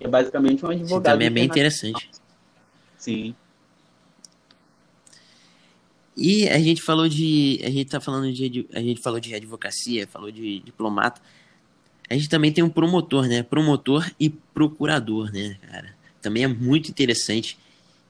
É 0.00 0.08
basicamente 0.08 0.64
um 0.64 0.70
advogado. 0.70 1.12
Também 1.12 1.26
é 1.26 1.30
bem 1.30 1.44
interessante. 1.44 2.10
Sim. 2.96 3.34
E 6.16 6.48
a 6.48 6.58
gente 6.58 6.80
falou 6.80 7.06
de. 7.06 7.60
A 7.62 7.68
gente 7.68 7.90
tá 7.90 8.00
falando 8.00 8.32
de. 8.32 8.66
A 8.72 8.80
gente 8.80 9.02
falou 9.02 9.20
de 9.20 9.34
advocacia, 9.34 10.06
falou 10.06 10.30
de 10.30 10.60
diplomata. 10.60 11.20
A 12.12 12.14
gente 12.14 12.28
também 12.28 12.52
tem 12.52 12.62
um 12.62 12.68
promotor, 12.68 13.26
né? 13.26 13.42
Promotor 13.42 14.06
e 14.20 14.28
procurador, 14.28 15.32
né, 15.32 15.56
cara? 15.66 15.94
Também 16.20 16.44
é 16.44 16.46
muito 16.46 16.90
interessante. 16.90 17.58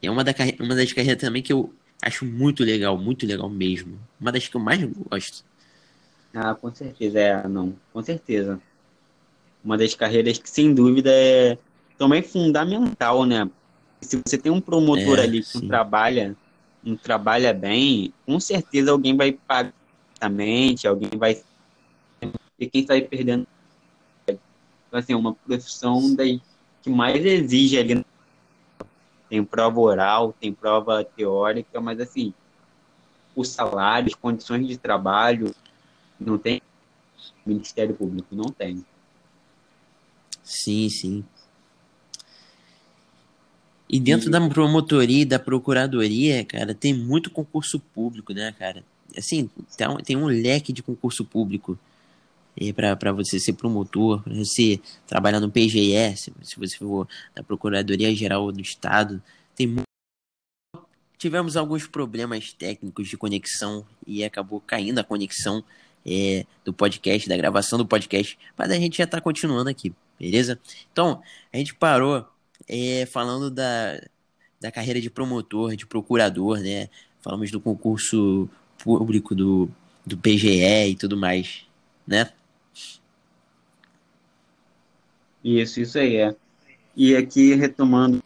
É 0.02 0.10
uma, 0.10 0.24
da, 0.24 0.34
uma 0.58 0.74
das 0.74 0.92
carreiras 0.92 1.20
também 1.20 1.40
que 1.40 1.52
eu 1.52 1.72
acho 2.02 2.24
muito 2.24 2.64
legal, 2.64 2.98
muito 2.98 3.24
legal 3.24 3.48
mesmo. 3.48 3.96
Uma 4.20 4.32
das 4.32 4.48
que 4.48 4.56
eu 4.56 4.60
mais 4.60 4.82
gosto. 4.82 5.44
Ah, 6.34 6.52
com 6.52 6.74
certeza, 6.74 7.20
é, 7.20 7.46
não, 7.46 7.76
com 7.92 8.02
certeza. 8.02 8.60
Uma 9.64 9.78
das 9.78 9.94
carreiras 9.94 10.36
que, 10.36 10.50
sem 10.50 10.74
dúvida, 10.74 11.08
é 11.12 11.56
também 11.96 12.22
fundamental, 12.22 13.24
né? 13.24 13.48
se 14.00 14.20
você 14.26 14.36
tem 14.36 14.50
um 14.50 14.60
promotor 14.60 15.20
é, 15.20 15.22
ali 15.22 15.44
que 15.44 15.64
trabalha, 15.68 16.34
não 16.82 16.96
trabalha 16.96 17.54
bem, 17.54 18.12
com 18.26 18.40
certeza 18.40 18.90
alguém 18.90 19.16
vai 19.16 19.30
pagar 19.30 19.72
alguém 20.88 21.10
vai. 21.16 21.40
E 22.58 22.66
quem 22.66 22.80
está 22.80 23.00
perdendo. 23.00 23.46
Então, 24.92 25.00
assim, 25.00 25.14
é 25.14 25.16
uma 25.16 25.32
profissão 25.32 26.14
da, 26.14 26.22
que 26.82 26.90
mais 26.90 27.24
exige 27.24 27.78
ali. 27.78 28.04
Tem 29.26 29.42
prova 29.42 29.80
oral, 29.80 30.34
tem 30.38 30.52
prova 30.52 31.02
teórica, 31.02 31.80
mas 31.80 31.98
assim, 31.98 32.34
o 33.34 33.42
salário, 33.42 34.08
as 34.08 34.14
condições 34.14 34.68
de 34.68 34.76
trabalho, 34.76 35.54
não 36.20 36.36
tem. 36.36 36.60
Ministério 37.46 37.94
Público 37.94 38.36
não 38.36 38.50
tem. 38.50 38.84
Sim, 40.44 40.90
sim. 40.90 41.24
E 43.88 43.98
dentro 43.98 44.30
da 44.30 44.46
promotoria 44.46 45.22
e 45.22 45.24
da 45.24 45.38
procuradoria, 45.38 46.44
cara, 46.44 46.74
tem 46.74 46.92
muito 46.92 47.30
concurso 47.30 47.80
público, 47.80 48.34
né, 48.34 48.54
cara? 48.58 48.84
Assim, 49.16 49.48
um, 49.88 49.96
tem 49.96 50.16
um 50.16 50.26
leque 50.26 50.70
de 50.70 50.82
concurso 50.82 51.24
público 51.24 51.78
é, 52.56 52.72
para 52.72 53.12
você 53.12 53.38
ser 53.38 53.54
promotor, 53.54 54.22
para 54.22 54.34
você 54.34 54.80
trabalhar 55.06 55.40
no 55.40 55.50
PGE, 55.50 56.16
se, 56.16 56.32
você 56.56 56.76
for 56.76 57.08
da 57.34 57.42
Procuradoria 57.42 58.14
Geral 58.14 58.50
do 58.52 58.60
Estado. 58.60 59.22
Tem 59.56 59.66
muito... 59.66 59.82
Tivemos 61.16 61.56
alguns 61.56 61.86
problemas 61.86 62.52
técnicos 62.52 63.08
de 63.08 63.16
conexão 63.16 63.86
e 64.06 64.24
acabou 64.24 64.60
caindo 64.60 64.98
a 64.98 65.04
conexão 65.04 65.64
é, 66.04 66.44
do 66.64 66.72
podcast, 66.72 67.28
da 67.28 67.36
gravação 67.36 67.78
do 67.78 67.86
podcast, 67.86 68.36
mas 68.56 68.70
a 68.70 68.74
gente 68.74 68.98
já 68.98 69.04
está 69.04 69.20
continuando 69.20 69.70
aqui, 69.70 69.94
beleza? 70.18 70.58
Então, 70.92 71.22
a 71.52 71.56
gente 71.56 71.74
parou 71.74 72.26
é, 72.68 73.06
falando 73.06 73.50
da, 73.50 74.00
da 74.60 74.72
carreira 74.72 75.00
de 75.00 75.08
promotor, 75.08 75.76
de 75.76 75.86
procurador, 75.86 76.58
né? 76.58 76.88
Falamos 77.20 77.52
do 77.52 77.60
concurso 77.60 78.50
público 78.78 79.32
do, 79.32 79.70
do 80.04 80.18
PGE 80.18 80.88
e 80.90 80.96
tudo 80.96 81.16
mais, 81.16 81.64
né? 82.04 82.30
Isso, 85.44 85.80
isso 85.80 85.98
aí 85.98 86.16
é. 86.16 86.34
E 86.96 87.16
aqui 87.16 87.54
retomando, 87.54 88.22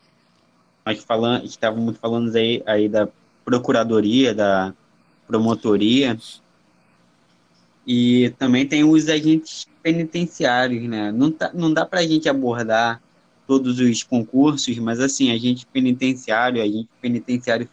nós 0.85 1.03
falando, 1.03 1.45
estávamos 1.45 1.97
falando 1.99 2.35
aí, 2.35 2.63
aí 2.67 2.89
da 2.89 3.09
procuradoria, 3.45 4.35
da 4.35 4.75
promotoria, 5.27 6.19
e 7.87 8.31
também 8.39 8.67
tem 8.67 8.83
os 8.83 9.09
agentes 9.09 9.69
penitenciários, 9.83 10.83
né? 10.89 11.13
Não, 11.13 11.31
tá, 11.31 11.53
não 11.55 11.73
dá 11.73 11.87
para 11.87 12.01
a 12.01 12.07
gente 12.07 12.29
abordar 12.29 13.01
todos 13.47 13.79
os 13.79 14.03
concursos, 14.03 14.77
mas 14.79 14.99
assim, 14.99 15.31
a 15.31 15.39
gente 15.39 15.65
penitenciário, 15.67 16.61
a 16.61 16.67
gente 16.67 16.89
penitenciário 17.01 17.69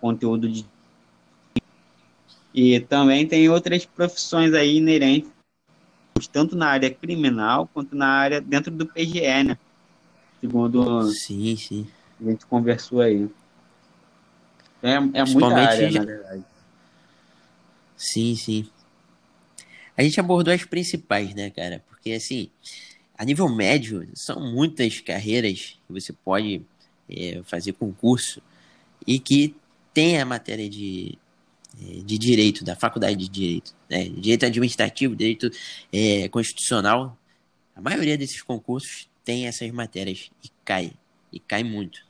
conteúdo 0.00 0.48
de 0.48 0.64
e 2.54 2.80
também 2.80 3.26
tem 3.26 3.48
outras 3.48 3.84
profissões 3.84 4.54
aí 4.54 4.76
inerentes 4.76 5.30
tanto 6.26 6.56
na 6.56 6.68
área 6.68 6.90
criminal 6.90 7.68
quanto 7.72 7.94
na 7.94 8.08
área 8.08 8.40
dentro 8.40 8.70
do 8.70 8.86
PGE, 8.86 9.44
né? 9.44 9.58
Segundo 10.40 11.10
sim, 11.12 11.56
sim. 11.56 11.86
a 12.20 12.30
gente 12.30 12.46
conversou 12.46 13.00
aí. 13.00 13.28
É, 14.82 14.94
é 14.94 15.24
muita 15.24 15.54
área, 15.54 15.90
na 15.90 16.04
verdade. 16.04 16.44
Sim, 17.96 18.36
sim. 18.36 18.70
A 19.96 20.02
gente 20.02 20.20
abordou 20.20 20.54
as 20.54 20.64
principais, 20.64 21.34
né, 21.34 21.50
cara? 21.50 21.82
Porque 21.88 22.12
assim, 22.12 22.48
a 23.16 23.24
nível 23.24 23.48
médio, 23.48 24.08
são 24.14 24.40
muitas 24.40 25.00
carreiras 25.00 25.76
que 25.86 25.92
você 25.92 26.12
pode 26.12 26.62
é, 27.10 27.42
fazer 27.44 27.72
concurso 27.72 28.40
e 29.04 29.18
que 29.18 29.56
tem 29.92 30.20
a 30.20 30.24
matéria 30.24 30.70
de, 30.70 31.18
de 31.78 32.18
direito, 32.18 32.64
da 32.64 32.74
faculdade 32.74 33.16
de 33.16 33.28
direito, 33.28 33.74
né? 33.88 34.08
direito 34.08 34.44
administrativo, 34.44 35.14
direito 35.14 35.50
é, 35.92 36.28
constitucional, 36.28 37.16
A 37.74 37.80
maioria 37.80 38.18
desses 38.18 38.42
concursos 38.42 39.08
tem 39.24 39.46
essas 39.46 39.70
matérias 39.70 40.30
e 40.44 40.50
cai. 40.64 40.92
E 41.32 41.38
cai 41.38 41.62
muito. 41.62 42.00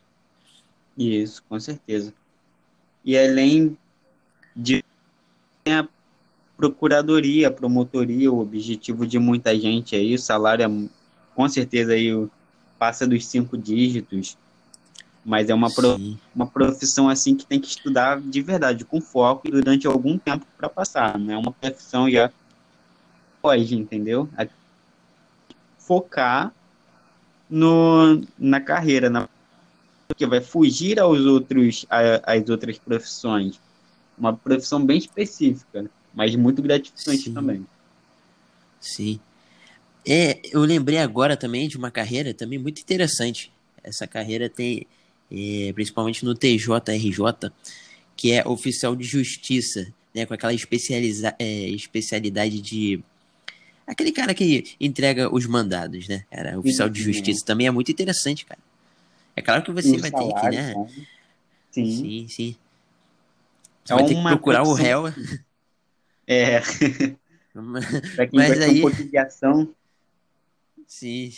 Isso, 0.96 1.42
com 1.48 1.60
certeza. 1.60 2.14
E 3.04 3.16
além 3.16 3.76
de 4.56 4.82
a 5.66 5.86
procuradoria, 6.56 7.48
a 7.48 7.50
promotoria, 7.50 8.32
o 8.32 8.40
objetivo 8.40 9.06
de 9.06 9.18
muita 9.18 9.56
gente 9.58 9.94
aí, 9.94 10.14
o 10.14 10.18
salário 10.18 10.64
é, 10.64 10.88
com 11.34 11.48
certeza 11.48 11.92
aí 11.92 12.08
passa 12.78 13.06
dos 13.06 13.26
cinco 13.26 13.56
dígitos, 13.56 14.36
mas 15.28 15.50
é 15.50 15.54
uma, 15.54 15.70
pro, 15.70 16.00
uma 16.34 16.46
profissão 16.46 17.06
assim 17.06 17.36
que 17.36 17.44
tem 17.44 17.60
que 17.60 17.68
estudar 17.68 18.18
de 18.18 18.40
verdade, 18.40 18.82
com 18.82 18.98
foco 18.98 19.46
e 19.46 19.50
durante 19.50 19.86
algum 19.86 20.16
tempo 20.16 20.46
para 20.56 20.70
passar, 20.70 21.18
não 21.18 21.34
é 21.34 21.36
uma 21.36 21.52
profissão 21.52 22.10
já 22.10 22.32
pode, 23.42 23.76
entendeu? 23.76 24.26
Focar 25.78 26.50
no, 27.48 28.22
na 28.38 28.58
carreira, 28.58 29.10
na 29.10 29.28
que 30.16 30.26
vai 30.26 30.40
fugir 30.40 30.98
aos 30.98 31.20
outros, 31.20 31.84
às 31.90 32.48
outras 32.48 32.78
profissões. 32.78 33.60
Uma 34.16 34.34
profissão 34.34 34.82
bem 34.82 34.96
específica, 34.96 35.90
mas 36.14 36.34
muito 36.34 36.62
gratificante 36.62 37.24
Sim. 37.24 37.34
também. 37.34 37.66
Sim. 38.80 39.20
É, 40.06 40.40
eu 40.50 40.60
lembrei 40.62 40.98
agora 40.98 41.36
também 41.36 41.68
de 41.68 41.76
uma 41.76 41.90
carreira 41.90 42.32
também 42.32 42.58
muito 42.58 42.80
interessante. 42.80 43.52
Essa 43.84 44.06
carreira 44.06 44.48
tem, 44.48 44.86
é, 45.30 45.72
principalmente 45.72 46.24
no 46.24 46.34
TJRJ, 46.34 47.52
que 48.16 48.32
é 48.32 48.46
oficial 48.46 48.96
de 48.96 49.04
justiça, 49.04 49.92
né, 50.14 50.26
com 50.26 50.34
aquela 50.34 50.54
especializa, 50.54 51.34
é, 51.38 51.68
especialidade 51.70 52.60
de 52.60 53.02
aquele 53.86 54.12
cara 54.12 54.34
que 54.34 54.76
entrega 54.80 55.32
os 55.32 55.46
mandados, 55.46 56.08
né? 56.08 56.24
Era 56.30 56.58
oficial 56.58 56.88
de 56.88 57.02
justiça 57.02 57.44
também 57.44 57.66
é 57.66 57.70
muito 57.70 57.90
interessante, 57.90 58.44
cara. 58.44 58.60
É 59.34 59.40
claro 59.40 59.62
que 59.62 59.70
você 59.70 59.96
vai 59.96 60.10
ter 60.10 60.34
que, 60.34 60.48
né? 60.50 60.74
Sim, 61.70 61.90
sim. 61.90 62.28
sim. 62.28 62.56
Você 63.84 63.92
é 63.92 63.96
vai 63.96 64.06
ter 64.06 64.14
que 64.14 64.22
procurar 64.22 64.62
o 64.64 64.74
réu. 64.74 65.06
É. 66.26 66.60
pra 68.14 68.26
quem 68.26 68.38
Mas 68.38 68.60
aí... 68.60 68.80
pouquinho 68.80 69.08
de 69.08 69.16
ação. 69.16 69.74
Sim. 70.86 71.32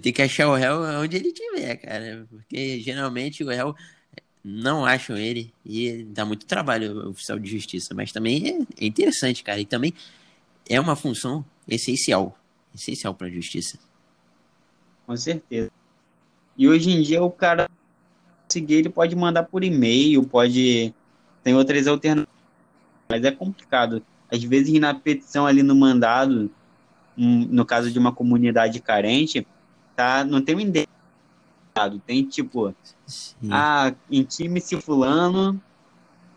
Tem 0.00 0.12
que 0.12 0.22
achar 0.22 0.48
o 0.48 0.54
réu 0.54 0.80
onde 1.00 1.16
ele 1.16 1.28
estiver, 1.28 1.76
cara. 1.76 2.26
Porque 2.30 2.80
geralmente 2.80 3.44
o 3.44 3.48
réu 3.48 3.74
não 4.44 4.84
acham 4.84 5.16
ele 5.16 5.52
e 5.64 6.04
dá 6.04 6.24
muito 6.24 6.46
trabalho 6.46 7.06
o 7.06 7.10
oficial 7.10 7.38
de 7.38 7.50
justiça. 7.50 7.94
Mas 7.94 8.12
também 8.12 8.48
é, 8.48 8.84
é 8.84 8.86
interessante, 8.86 9.42
cara. 9.42 9.60
E 9.60 9.66
também 9.66 9.92
é 10.68 10.80
uma 10.80 10.96
função 10.96 11.44
essencial. 11.68 12.38
Essencial 12.74 13.14
para 13.14 13.26
a 13.26 13.30
justiça. 13.30 13.78
Com 15.06 15.16
certeza. 15.16 15.70
E 16.56 16.68
hoje 16.68 16.90
em 16.90 17.02
dia 17.02 17.22
o 17.22 17.30
cara 17.30 17.70
seguir, 18.48 18.74
ele 18.74 18.88
pode 18.88 19.16
mandar 19.16 19.44
por 19.44 19.64
e-mail, 19.64 20.22
pode. 20.24 20.94
Tem 21.42 21.54
outras 21.54 21.86
alternativas. 21.86 22.32
Mas 23.08 23.24
é 23.24 23.30
complicado. 23.30 24.02
Às 24.30 24.42
vezes 24.42 24.78
na 24.80 24.94
petição 24.94 25.46
ali 25.46 25.62
no 25.62 25.74
mandado, 25.74 26.50
no 27.22 27.64
caso 27.64 27.90
de 27.90 27.98
uma 27.98 28.12
comunidade 28.12 28.80
carente, 28.80 29.46
tá, 29.94 30.24
não 30.24 30.42
tem 30.42 30.56
um 30.56 30.60
endereço. 30.60 30.90
Tem 32.06 32.24
tipo, 32.24 32.74
Sim. 33.06 33.48
ah, 33.50 33.94
intime-se 34.10 34.78
fulano 34.80 35.60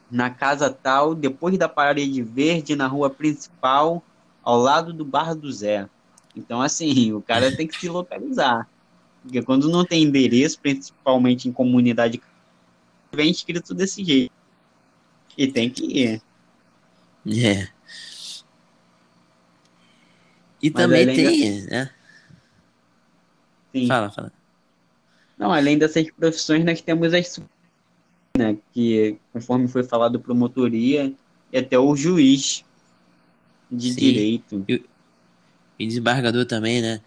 na 0.09 0.29
casa 0.29 0.69
tal, 0.69 1.13
depois 1.13 1.57
da 1.57 1.67
parede 1.67 2.21
verde, 2.21 2.75
na 2.75 2.87
rua 2.87 3.09
principal, 3.09 4.03
ao 4.43 4.57
lado 4.57 4.93
do 4.93 5.03
bar 5.03 5.35
do 5.35 5.51
Zé. 5.51 5.89
Então, 6.35 6.61
assim, 6.61 7.11
o 7.11 7.21
cara 7.21 7.55
tem 7.55 7.67
que 7.67 7.77
se 7.77 7.89
localizar. 7.89 8.69
Porque 9.23 9.41
quando 9.41 9.67
não 9.69 9.83
tem 9.83 10.03
endereço, 10.03 10.59
principalmente 10.59 11.49
em 11.49 11.51
comunidade, 11.51 12.21
vem 13.11 13.31
escrito 13.31 13.73
desse 13.73 14.03
jeito. 14.03 14.31
E 15.37 15.47
tem 15.47 15.69
que 15.69 15.83
ir. 15.83 16.21
É. 17.27 17.74
E 20.61 20.69
Mas 20.69 20.83
também 20.83 21.05
tem, 21.07 21.61
né? 21.63 21.89
Sim. 23.71 23.87
Fala, 23.87 24.09
fala. 24.09 24.31
Não, 25.37 25.51
além 25.51 25.77
dessas 25.77 26.09
profissões, 26.11 26.63
nós 26.63 26.81
temos 26.81 27.13
as 27.13 27.39
né, 28.37 28.57
que, 28.73 29.17
conforme 29.33 29.67
foi 29.67 29.83
falado, 29.83 30.19
promotoria 30.19 31.13
e 31.51 31.57
até 31.57 31.77
o 31.77 31.95
juiz 31.95 32.63
de 33.71 33.93
Sim. 33.93 33.99
direito. 33.99 34.65
E, 34.67 34.83
e 35.79 35.87
desembargador 35.87 36.45
também, 36.45 36.81
né? 36.81 37.01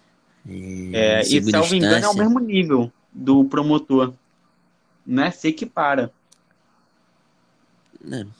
É, 0.92 1.20
e, 1.20 1.24
se 1.24 1.52
não 1.52 1.68
me 1.68 1.76
engano, 1.76 2.04
é 2.04 2.08
o 2.08 2.14
mesmo 2.14 2.38
nível 2.38 2.92
do 3.12 3.44
promotor. 3.44 4.14
Não 5.06 5.24
é 5.24 5.30
se 5.30 5.48
equipara. 5.48 6.12
Não. 8.02 8.30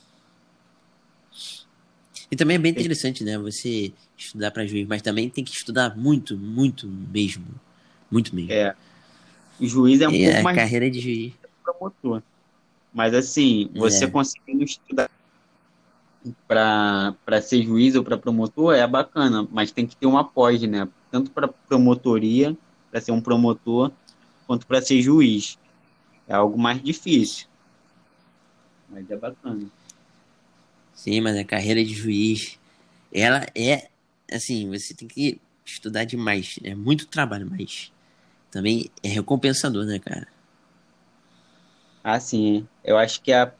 E 2.31 2.37
também 2.37 2.57
é 2.57 2.59
bem 2.59 2.73
interessante, 2.73 3.25
né? 3.25 3.39
Você 3.39 3.93
estudar 4.25 4.51
para 4.51 4.67
juiz, 4.67 4.87
mas 4.87 5.03
também 5.03 5.29
tem 5.29 5.45
que 5.45 5.53
estudar 5.53 5.97
muito, 5.97 6.37
muito 6.37 6.87
mesmo. 6.87 7.47
Muito 8.11 8.35
mesmo. 8.35 8.53
É. 8.53 8.75
O 9.61 9.67
juiz 9.67 10.01
é 10.01 10.09
um 10.09 10.13
é, 10.13 10.25
pouco 10.25 10.39
a 10.39 10.43
mais. 10.43 10.57
carreira 10.57 10.91
de 10.91 11.01
juiz. 11.01 11.33
Promotor. 11.63 12.23
Mas 12.93 13.15
assim, 13.15 13.71
você 13.75 14.05
é. 14.05 14.11
conseguindo 14.11 14.65
estudar 14.65 15.11
para 16.47 17.43
ser 17.43 17.63
juiz 17.63 17.95
ou 17.95 18.03
para 18.03 18.19
promotor 18.19 18.75
é 18.75 18.87
bacana, 18.87 19.47
mas 19.51 19.71
tem 19.71 19.87
que 19.87 19.97
ter 19.97 20.07
um 20.07 20.19
após, 20.19 20.61
né? 20.63 20.89
Tanto 21.11 21.31
para 21.31 21.49
promotoria, 21.49 22.57
para 22.91 23.01
ser 23.01 23.13
um 23.13 23.21
promotor, 23.21 23.93
quanto 24.47 24.67
para 24.67 24.81
ser 24.81 25.01
juiz. 25.01 25.59
É 26.27 26.35
algo 26.35 26.59
mais 26.59 26.83
difícil. 26.83 27.47
Mas 28.89 29.11
é 29.11 29.17
bacana. 29.17 29.67
Sim, 30.95 31.21
mas 31.21 31.37
a 31.37 31.45
carreira 31.45 31.85
de 31.85 31.95
juiz, 31.95 32.59
ela 33.13 33.47
é 33.55 33.89
assim, 34.33 34.69
você 34.69 34.95
tem 34.95 35.09
que 35.09 35.41
estudar 35.65 36.05
demais. 36.05 36.59
É 36.63 36.75
muito 36.75 37.07
trabalho, 37.07 37.49
mas 37.51 37.93
também 38.51 38.91
é 39.03 39.09
recompensador, 39.09 39.85
né, 39.85 39.99
cara? 39.99 40.29
Ah, 42.03 42.19
sim. 42.19 42.67
Eu 42.83 42.97
acho 42.97 43.21
que 43.21 43.33
a 43.33 43.53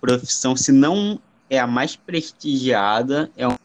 profissão, 0.00 0.54
se 0.54 0.70
não 0.70 1.20
é 1.48 1.58
a 1.58 1.66
mais 1.66 1.96
prestigiada. 1.96 3.30
É 3.36 3.46
um... 3.48 3.56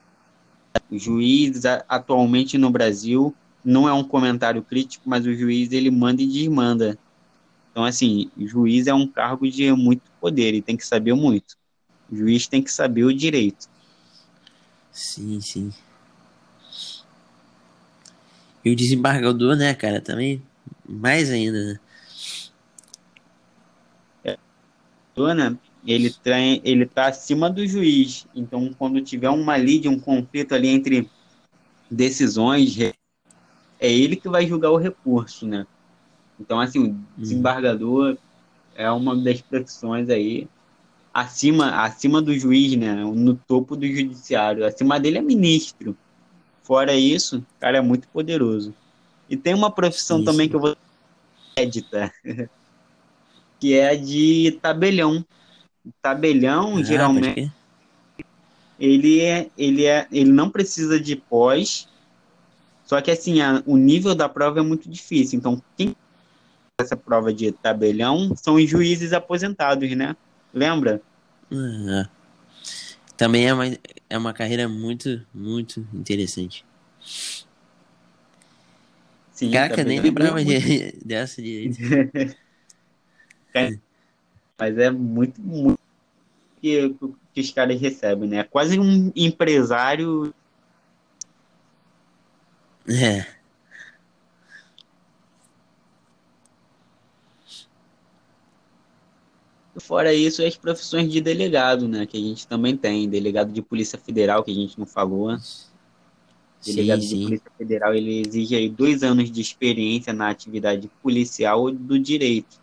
O 0.89 0.97
juiz 0.97 1.65
atualmente 1.87 2.57
no 2.57 2.69
Brasil 2.69 3.35
não 3.63 3.87
é 3.87 3.93
um 3.93 4.03
comentário 4.03 4.61
crítico, 4.61 5.09
mas 5.09 5.25
o 5.25 5.33
juiz 5.35 5.71
ele 5.71 5.91
manda 5.91 6.21
e 6.21 6.27
desmanda. 6.27 6.97
Então, 7.71 7.83
assim, 7.83 8.31
o 8.37 8.47
juiz 8.47 8.87
é 8.87 8.93
um 8.93 9.07
cargo 9.07 9.49
de 9.49 9.71
muito 9.73 10.03
poder 10.19 10.53
e 10.53 10.61
tem 10.61 10.77
que 10.77 10.85
saber 10.85 11.13
muito. 11.13 11.57
O 12.09 12.15
juiz 12.15 12.47
tem 12.47 12.61
que 12.63 12.71
saber 12.71 13.03
o 13.03 13.13
direito. 13.13 13.67
Sim, 14.91 15.39
sim. 15.41 15.71
E 18.63 18.71
o 18.71 18.75
desembargador, 18.75 19.55
né, 19.55 19.73
cara, 19.73 20.01
também 20.01 20.41
mais 20.87 21.29
ainda, 21.29 21.73
né? 21.73 21.79
Né? 25.35 25.57
ele 25.85 26.09
tem, 26.11 26.61
ele 26.63 26.83
está 26.83 27.07
acima 27.07 27.49
do 27.49 27.65
juiz. 27.67 28.25
Então, 28.33 28.73
quando 28.77 29.01
tiver 29.01 29.29
uma 29.29 29.57
lide, 29.57 29.89
um 29.89 29.99
conflito 29.99 30.53
ali 30.53 30.69
entre 30.69 31.09
decisões, 31.89 32.79
é 32.79 32.93
ele 33.79 34.15
que 34.15 34.29
vai 34.29 34.47
julgar 34.47 34.71
o 34.71 34.77
recurso, 34.77 35.45
né? 35.45 35.65
Então, 36.39 36.59
assim, 36.59 36.79
o 36.79 36.87
hum. 36.91 37.03
desembargador 37.17 38.17
é 38.75 38.89
uma 38.91 39.15
das 39.15 39.41
profissões 39.41 40.09
aí 40.09 40.47
acima, 41.13 41.83
acima 41.83 42.21
do 42.21 42.37
juiz, 42.37 42.75
né? 42.77 42.93
No 42.95 43.35
topo 43.35 43.75
do 43.75 43.85
judiciário. 43.85 44.65
Acima 44.65 44.99
dele 44.99 45.17
é 45.17 45.21
ministro. 45.21 45.97
Fora 46.69 46.93
isso, 46.93 47.39
o 47.39 47.59
cara 47.59 47.79
é 47.79 47.81
muito 47.81 48.07
poderoso. 48.09 48.75
E 49.27 49.35
tem 49.35 49.55
uma 49.55 49.71
profissão 49.71 50.19
sim, 50.19 50.25
também 50.25 50.47
que 50.47 50.55
eu 50.55 50.59
vou 50.59 50.77
editar, 51.55 52.13
que 53.59 53.73
é 53.73 53.89
a 53.89 53.95
de 53.95 54.59
tabelião 54.61 55.25
tabelião, 55.99 56.77
ah, 56.77 56.83
geralmente, 56.83 57.51
ele 58.79 59.19
é, 59.19 59.49
ele 59.57 59.85
é, 59.87 60.07
ele 60.11 60.31
não 60.31 60.47
precisa 60.47 60.99
de 60.99 61.15
pós, 61.15 61.87
só 62.85 63.01
que 63.01 63.09
assim, 63.09 63.41
a, 63.41 63.63
o 63.65 63.75
nível 63.75 64.13
da 64.13 64.29
prova 64.29 64.59
é 64.59 64.61
muito 64.61 64.87
difícil. 64.87 65.39
Então, 65.39 65.59
quem 65.75 65.95
essa 66.79 66.95
prova 66.95 67.33
de 67.33 67.51
tabelião 67.51 68.35
são 68.35 68.55
os 68.55 68.69
juízes 68.69 69.11
aposentados, 69.11 69.89
né? 69.95 70.15
Lembra? 70.53 71.01
Uhum. 71.49 72.05
Também 73.17 73.47
é 73.47 73.53
uma, 73.55 73.65
é 74.09 74.17
uma 74.17 74.33
carreira 74.33 74.67
muito, 74.67 75.25
muito 75.33 75.87
interessante. 75.93 76.65
Sim, 79.31 79.51
Caraca, 79.51 79.83
nem 79.83 79.99
lembrava 79.99 80.41
é 80.41 80.43
muito... 80.43 80.97
dessa 81.05 81.41
direito. 81.41 81.77
Mas 84.57 84.77
é 84.77 84.91
muito, 84.91 85.39
muito 85.41 85.79
que, 86.61 86.93
que 87.33 87.41
os 87.41 87.51
caras 87.51 87.79
recebem, 87.79 88.29
né? 88.29 88.37
É 88.39 88.43
quase 88.43 88.79
um 88.79 89.11
empresário. 89.15 90.33
É. 92.87 93.38
Fora 99.79 100.13
isso, 100.13 100.43
as 100.43 100.55
profissões 100.55 101.11
de 101.11 101.21
delegado, 101.21 101.87
né? 101.87 102.05
Que 102.05 102.17
a 102.17 102.19
gente 102.19 102.47
também 102.47 102.75
tem. 102.75 103.09
Delegado 103.09 103.51
de 103.51 103.61
Polícia 103.61 103.97
Federal, 103.97 104.43
que 104.43 104.51
a 104.51 104.55
gente 104.55 104.77
não 104.77 104.85
falou. 104.85 105.37
Delegado 106.65 107.01
sim, 107.01 107.07
sim. 107.07 107.19
de 107.19 107.25
Polícia 107.25 107.51
Federal, 107.57 107.93
ele 107.93 108.21
exige 108.27 108.55
aí 108.55 108.69
dois 108.69 109.03
anos 109.03 109.31
de 109.31 109.41
experiência 109.41 110.11
na 110.11 110.29
atividade 110.29 110.89
policial 111.01 111.61
ou 111.61 111.71
do 111.71 111.97
direito. 111.97 112.59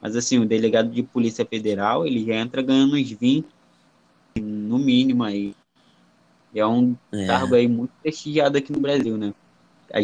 Mas 0.00 0.16
assim, 0.16 0.38
o 0.38 0.46
delegado 0.46 0.90
de 0.90 1.02
Polícia 1.02 1.44
Federal, 1.44 2.06
ele 2.06 2.24
já 2.24 2.34
entra 2.34 2.62
ganhando 2.62 2.96
uns 2.96 3.10
20, 3.10 3.46
no 4.36 4.78
mínimo 4.78 5.24
aí. 5.24 5.54
É 6.54 6.66
um 6.66 6.96
é. 7.12 7.26
cargo 7.26 7.54
aí 7.54 7.68
muito 7.68 7.92
prestigiado 8.02 8.58
aqui 8.58 8.72
no 8.72 8.80
Brasil, 8.80 9.16
né? 9.16 9.32
A 9.92 10.00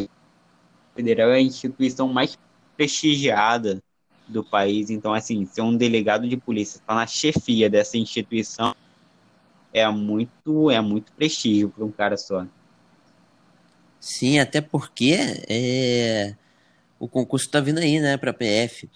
Federal 0.94 1.30
é 1.30 1.36
a 1.36 1.40
instituição 1.40 2.08
mais 2.08 2.38
prestigiada 2.76 3.82
do 4.28 4.42
país. 4.42 4.90
Então, 4.90 5.12
assim, 5.12 5.46
ser 5.46 5.62
um 5.62 5.76
delegado 5.76 6.28
de 6.28 6.36
polícia, 6.36 6.78
estar 6.78 6.94
tá 6.94 6.94
na 6.94 7.06
chefia 7.06 7.70
dessa 7.70 7.96
instituição 7.96 8.74
é 9.72 9.88
muito, 9.90 10.70
é 10.70 10.80
muito 10.80 11.12
prestígio 11.12 11.68
para 11.68 11.84
um 11.84 11.92
cara 11.92 12.16
só. 12.16 12.46
Sim, 14.00 14.38
até 14.38 14.60
porque 14.60 15.16
é, 15.48 16.34
o 16.98 17.06
concurso 17.08 17.46
está 17.46 17.60
vindo 17.60 17.78
aí, 17.78 18.00
né, 18.00 18.16
para 18.16 18.32
PF. 18.32 18.88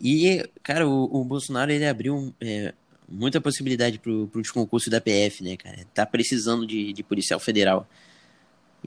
E, 0.00 0.48
cara, 0.62 0.88
o, 0.88 1.04
o 1.20 1.24
Bolsonaro 1.24 1.70
ele 1.70 1.86
abriu 1.86 2.34
é, 2.40 2.72
muita 3.08 3.40
possibilidade 3.40 3.98
para 3.98 4.10
os 4.12 4.50
concursos 4.50 4.90
da 4.90 5.00
PF, 5.00 5.42
né, 5.42 5.56
cara? 5.56 5.86
Tá 5.92 6.06
precisando 6.06 6.66
de, 6.66 6.92
de 6.92 7.02
policial 7.02 7.40
federal. 7.40 7.88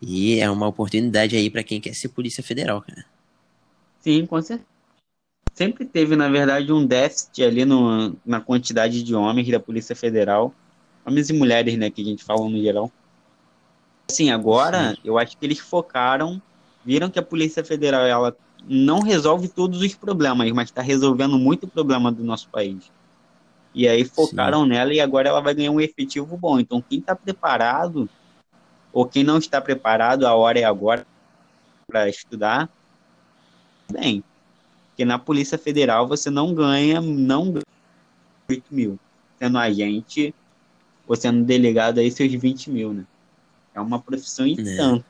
E 0.02 0.40
é 0.40 0.50
uma 0.50 0.68
oportunidade 0.68 1.36
aí 1.36 1.50
para 1.50 1.64
quem 1.64 1.82
quer 1.82 1.94
ser 1.94 2.10
polícia 2.10 2.44
federal, 2.44 2.82
cara. 2.82 3.06
Sim, 4.02 4.26
com 4.26 4.42
certeza 4.42 4.69
sempre 5.60 5.84
teve, 5.84 6.16
na 6.16 6.30
verdade, 6.30 6.72
um 6.72 6.86
déficit 6.86 7.44
ali 7.44 7.66
no, 7.66 8.16
na 8.26 8.40
quantidade 8.40 9.04
de 9.04 9.14
homens 9.14 9.52
da 9.52 9.60
Polícia 9.60 9.94
Federal, 9.94 10.54
homens 11.06 11.30
e 11.30 11.34
mulheres, 11.34 11.78
né, 11.78 11.90
que 11.90 12.02
a 12.02 12.06
gente 12.06 12.24
fala 12.24 12.48
no 12.48 12.58
geral. 12.62 12.90
Assim, 14.10 14.32
agora, 14.32 14.92
Sim. 14.92 15.02
eu 15.04 15.18
acho 15.18 15.38
que 15.38 15.46
eles 15.46 15.60
focaram, 15.60 16.42
viram 16.86 17.10
que 17.10 17.20
a 17.20 17.22
Polícia 17.22 17.62
Federal, 17.62 18.06
ela 18.06 18.34
não 18.70 19.02
resolve 19.02 19.50
todos 19.50 19.82
os 19.82 19.94
problemas, 19.94 20.50
mas 20.54 20.70
está 20.70 20.82
resolvendo 20.82 21.38
muito 21.38 21.68
problema 21.68 22.10
do 22.10 22.24
nosso 22.24 22.48
país. 22.48 22.90
E 23.76 23.86
aí 23.86 24.06
focaram 24.06 24.64
Sim. 24.64 24.70
nela 24.70 24.94
e 24.94 25.02
agora 25.02 25.28
ela 25.28 25.42
vai 25.42 25.54
ganhar 25.54 25.72
um 25.72 25.82
efetivo 25.82 26.38
bom. 26.38 26.58
Então, 26.58 26.82
quem 26.82 27.00
está 27.00 27.14
preparado, 27.14 28.10
ou 28.94 29.06
quem 29.06 29.26
não 29.26 29.38
está 29.38 29.60
preparado, 29.60 30.26
a 30.26 30.34
hora 30.34 30.58
é 30.58 30.64
agora 30.64 31.06
para 31.86 32.08
estudar, 32.08 32.70
bem, 33.92 34.24
porque 35.00 35.06
na 35.06 35.18
Polícia 35.18 35.58
Federal 35.58 36.06
você 36.06 36.30
não 36.30 36.54
ganha, 36.54 37.00
não 37.00 37.54
ganha 37.54 37.64
8 38.50 38.66
mil. 38.70 39.00
Sendo 39.38 39.58
agente 39.58 40.36
ou 41.08 41.16
sendo 41.16 41.46
delegado 41.46 42.00
aí 42.00 42.12
seus 42.12 42.34
20 42.34 42.70
mil, 42.70 42.92
né? 42.92 43.06
É 43.74 43.80
uma 43.80 44.02
profissão 44.02 44.46
em 44.46 44.60
é. 44.60 45.02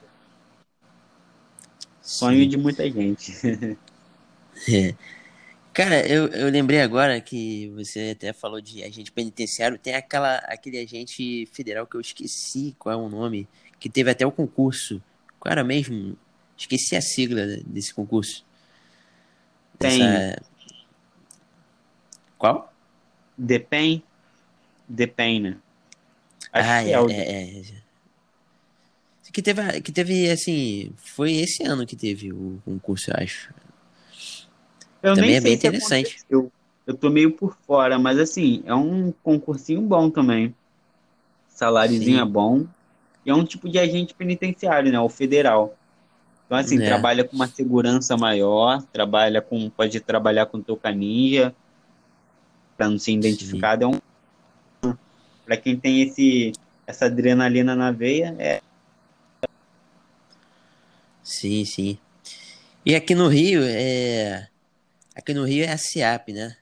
Sonho 2.04 2.44
Sim. 2.44 2.50
de 2.50 2.56
muita 2.56 2.88
gente. 2.88 3.34
é. 4.70 4.94
Cara, 5.74 6.08
eu, 6.08 6.28
eu 6.28 6.52
lembrei 6.52 6.82
agora 6.82 7.20
que 7.20 7.70
você 7.70 8.12
até 8.16 8.32
falou 8.32 8.62
de 8.62 8.84
agente 8.84 9.12
penitenciário. 9.12 9.80
Tem 9.80 9.96
aquela, 9.96 10.36
aquele 10.36 10.78
agente 10.78 11.48
federal 11.48 11.88
que 11.88 11.96
eu 11.96 12.02
esqueci 12.02 12.76
qual 12.78 12.94
é 12.94 12.96
o 12.96 13.10
nome, 13.10 13.48
que 13.80 13.90
teve 13.90 14.12
até 14.12 14.24
o 14.24 14.32
concurso. 14.32 15.02
Qual 15.40 15.52
era 15.52 15.64
mesmo? 15.64 16.16
Esqueci 16.56 16.96
a 16.96 17.02
sigla 17.02 17.58
desse 17.66 17.92
concurso. 17.92 18.48
Tem. 19.80 20.04
Essa... 20.04 20.42
Qual? 22.38 22.72
Depende. 23.38 24.04
Depende. 24.88 25.58
Acho 26.52 26.70
ah, 26.70 26.84
que 26.84 26.90
é, 26.90 26.92
é, 26.92 27.00
o... 27.00 27.10
é, 27.10 27.60
é. 27.60 27.64
Que 29.32 29.42
teve, 29.42 29.82
que 29.82 29.92
teve, 29.92 30.30
assim, 30.32 30.92
foi 30.98 31.34
esse 31.34 31.64
ano 31.64 31.86
que 31.86 31.96
teve 31.96 32.34
o 32.34 32.60
concurso, 32.66 33.12
eu 33.12 33.24
acho. 33.24 33.54
Eu 35.02 35.16
também 35.16 35.36
é 35.36 35.42
bem 35.42 35.54
interessante. 35.54 36.18
Eu, 36.30 36.52
eu 36.86 36.96
tô 36.96 37.10
meio 37.10 37.32
por 37.32 37.56
fora, 37.66 38.00
mas 38.00 38.18
assim, 38.18 38.64
é 38.66 38.74
um 38.74 39.14
concursinho 39.24 39.82
bom 39.82 40.10
também. 40.10 40.54
Saláriozinho 41.48 42.20
é 42.20 42.26
bom. 42.26 42.66
E 43.26 43.30
é 43.30 43.34
um 43.34 43.46
tipo 43.46 43.70
de 43.70 43.78
agente 43.78 44.14
penitenciário, 44.14 44.92
né? 44.92 45.00
O 45.00 45.10
federal. 45.10 45.78
Então, 46.50 46.58
assim, 46.58 46.82
é. 46.82 46.86
trabalha 46.88 47.24
com 47.24 47.36
uma 47.36 47.46
segurança 47.46 48.18
maior, 48.18 48.82
trabalha 48.92 49.40
com. 49.40 49.70
Pode 49.70 50.00
trabalhar 50.00 50.48
com 50.48 50.60
touca 50.60 50.90
ninja, 50.92 51.54
para 52.76 52.90
não 52.90 52.98
ser 52.98 53.12
identificado. 53.12 53.86
Sim. 53.86 54.02
É 54.82 54.88
um. 54.88 54.96
Para 55.46 55.58
quem 55.58 55.78
tem 55.78 56.02
esse, 56.02 56.54
essa 56.88 57.06
adrenalina 57.06 57.76
na 57.76 57.92
veia, 57.92 58.36
é. 58.40 58.62
Sim, 61.22 61.64
sim. 61.66 62.00
E 62.84 62.96
aqui 62.96 63.14
no 63.14 63.28
Rio, 63.28 63.62
é. 63.64 64.48
Aqui 65.16 65.36
no 65.36 65.44
Rio 65.44 65.66
é 65.66 65.72
a 65.72 65.78
CIAP, 65.78 66.34
né? 66.34 66.58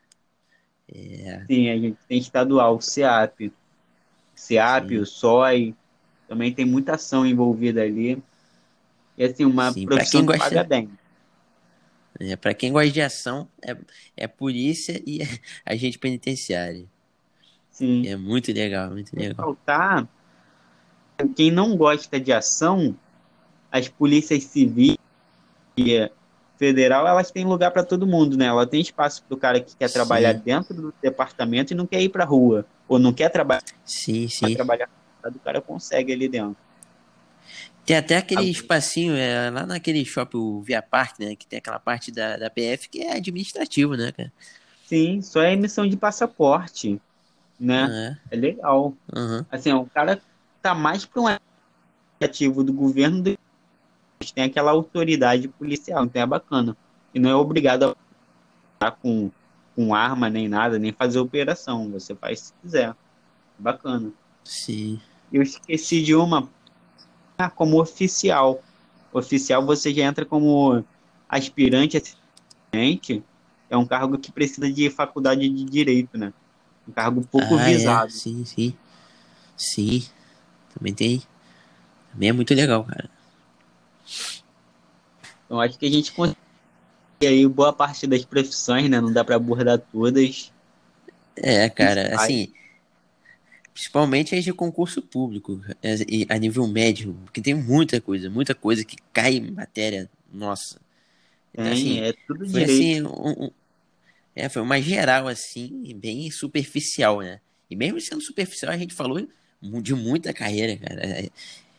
É... 0.93 1.45
Sim, 1.47 1.69
a 1.69 1.77
gente 1.77 1.97
tem 2.09 2.17
estadual, 2.17 2.75
o 2.75 2.81
CIAP. 2.81 3.53
CIAP, 4.35 4.89
sim. 4.89 4.97
o 4.97 5.05
SOI. 5.05 5.73
Também 6.27 6.53
tem 6.53 6.65
muita 6.65 6.95
ação 6.95 7.25
envolvida 7.25 7.83
ali. 7.83 8.21
E 9.17 9.25
assim, 9.25 9.45
uma 9.45 9.71
Sim, 9.71 9.85
profissão 9.85 10.21
que 10.21 10.27
gosta... 10.27 10.43
paga 10.43 10.63
bem. 10.63 10.89
É, 12.19 12.35
para 12.35 12.53
quem 12.53 12.71
gosta 12.71 12.91
de 12.91 13.01
ação, 13.01 13.47
é, 13.61 13.75
é 14.15 14.27
polícia 14.27 15.01
e 15.05 15.21
é 15.21 15.25
agente 15.65 15.99
penitenciário. 15.99 16.89
Sim. 17.71 18.07
É 18.07 18.15
muito 18.15 18.51
legal, 18.51 18.89
muito 18.89 19.15
legal. 19.15 19.35
Faltar, 19.35 20.07
quem 21.35 21.51
não 21.51 21.75
gosta 21.75 22.19
de 22.19 22.33
ação, 22.33 22.95
as 23.71 23.87
polícias 23.87 24.43
civis 24.45 24.97
e 25.77 26.09
federal, 26.57 27.07
elas 27.07 27.29
têm 27.29 27.45
lugar 27.45 27.71
para 27.71 27.83
todo 27.83 28.07
mundo, 28.07 28.35
né? 28.35 28.45
Ela 28.45 28.65
tem 28.65 28.81
espaço 28.81 29.23
para 29.23 29.35
o 29.35 29.37
cara 29.37 29.59
que 29.59 29.75
quer 29.75 29.87
sim. 29.87 29.93
trabalhar 29.93 30.33
dentro 30.33 30.73
do 30.73 30.93
departamento 31.01 31.73
e 31.73 31.75
não 31.75 31.85
quer 31.85 32.01
ir 32.01 32.09
para 32.09 32.25
rua, 32.25 32.65
ou 32.87 32.97
não 32.97 33.13
quer 33.13 33.29
trabalhar. 33.29 33.63
Sim, 33.85 34.27
sim. 34.27 34.55
trabalhar, 34.55 34.89
o 35.23 35.39
cara 35.39 35.61
consegue 35.61 36.11
ali 36.11 36.27
dentro. 36.27 36.66
Tem 37.87 37.95
até 37.95 38.17
aquele 38.17 38.41
ah, 38.41 38.51
espacinho 38.51 39.15
é, 39.15 39.49
lá 39.49 39.65
naquele 39.65 40.03
shopping, 40.03 40.37
o 40.37 40.61
Via 40.61 40.81
Park, 40.81 41.19
né? 41.21 41.37
Que 41.37 41.47
tem 41.47 41.59
aquela 41.59 41.79
parte 41.79 42.11
da, 42.11 42.35
da 42.35 42.49
PF 42.49 42.89
que 42.89 43.01
é 43.01 43.15
administrativo, 43.15 43.95
né, 43.95 44.11
cara? 44.11 44.29
Sim, 44.85 45.21
só 45.21 45.41
é 45.41 45.53
emissão 45.53 45.87
de 45.87 45.95
passaporte, 45.95 46.99
né? 47.57 48.17
É, 48.29 48.35
é 48.35 48.37
legal. 48.37 48.93
Uhum. 49.15 49.45
Assim, 49.49 49.71
o 49.71 49.85
cara 49.85 50.21
tá 50.61 50.75
mais 50.75 51.05
para 51.05 51.21
um 51.21 51.27
ativo 52.21 52.61
do 52.61 52.73
governo 52.73 53.21
do 53.21 53.39
tem 54.35 54.43
aquela 54.43 54.71
autoridade 54.71 55.47
policial, 55.47 56.03
então 56.03 56.21
é 56.21 56.25
bacana. 56.25 56.75
E 57.13 57.19
não 57.19 57.29
é 57.29 57.35
obrigado 57.35 57.83
a 57.83 57.95
estar 58.73 58.91
com, 58.97 59.31
com 59.73 59.95
arma 59.95 60.29
nem 60.29 60.49
nada, 60.49 60.77
nem 60.77 60.91
fazer 60.91 61.19
operação. 61.19 61.89
Você 61.91 62.13
faz 62.13 62.39
se 62.41 62.53
quiser. 62.61 62.93
Bacana. 63.57 64.11
Sim. 64.43 64.99
Eu 65.31 65.41
esqueci 65.41 66.03
de 66.03 66.13
uma 66.13 66.49
como 67.55 67.79
oficial. 67.79 68.61
Oficial 69.13 69.65
você 69.65 69.93
já 69.93 70.03
entra 70.03 70.25
como 70.25 70.83
aspirante, 71.29 71.97
assistente. 71.97 73.23
É 73.69 73.77
um 73.77 73.85
cargo 73.85 74.17
que 74.17 74.31
precisa 74.31 74.71
de 74.71 74.89
faculdade 74.89 75.47
de 75.47 75.63
direito, 75.65 76.17
né? 76.17 76.33
Um 76.87 76.91
cargo 76.91 77.21
pouco 77.29 77.55
ah, 77.55 77.69
é. 77.69 77.73
visado. 77.73 78.07
É. 78.07 78.09
Sim, 78.09 78.45
sim. 78.45 78.73
Sim. 79.55 80.03
Também 80.73 80.93
tem. 80.93 81.21
Também 82.11 82.29
é 82.29 82.33
muito 82.33 82.53
legal, 82.53 82.83
cara. 82.83 83.09
Então 85.45 85.59
acho 85.59 85.77
que 85.77 85.85
a 85.85 85.91
gente 85.91 86.11
consegue 86.11 86.37
aí 87.21 87.47
boa 87.47 87.73
parte 87.73 88.07
das 88.07 88.23
profissões, 88.23 88.89
né? 88.89 89.01
Não 89.01 89.11
dá 89.11 89.23
para 89.23 89.35
abordar 89.35 89.79
todas. 89.79 90.51
É, 91.35 91.69
cara, 91.69 92.15
assim, 92.15 92.53
Principalmente 93.77 94.33
as 94.33 94.43
de 94.43 94.51
concurso 94.51 95.03
público, 95.03 95.61
a 96.29 96.37
nível 96.39 96.67
médio, 96.67 97.15
porque 97.25 97.39
tem 97.39 97.53
muita 97.53 98.01
coisa, 98.01 98.27
muita 98.27 98.55
coisa 98.55 98.83
que 98.83 98.97
cai 99.13 99.35
em 99.35 99.51
matéria 99.51 100.09
nossa. 100.33 100.79
Então, 101.53 101.71
assim, 101.71 101.99
é 101.99 102.11
tudo 102.25 102.49
foi, 102.49 102.63
assim, 102.63 103.03
um, 103.03 103.43
um, 103.43 103.51
é, 104.35 104.49
foi 104.49 104.63
uma 104.63 104.81
geral, 104.81 105.27
assim, 105.27 105.93
bem 105.95 106.31
superficial, 106.31 107.19
né? 107.19 107.39
E 107.69 107.75
mesmo 107.75 108.01
sendo 108.01 108.19
superficial, 108.19 108.71
a 108.71 108.77
gente 108.77 108.95
falou 108.95 109.27
de 109.61 109.93
muita 109.93 110.33
carreira, 110.33 110.75
cara. 110.77 111.05
É, 111.05 111.29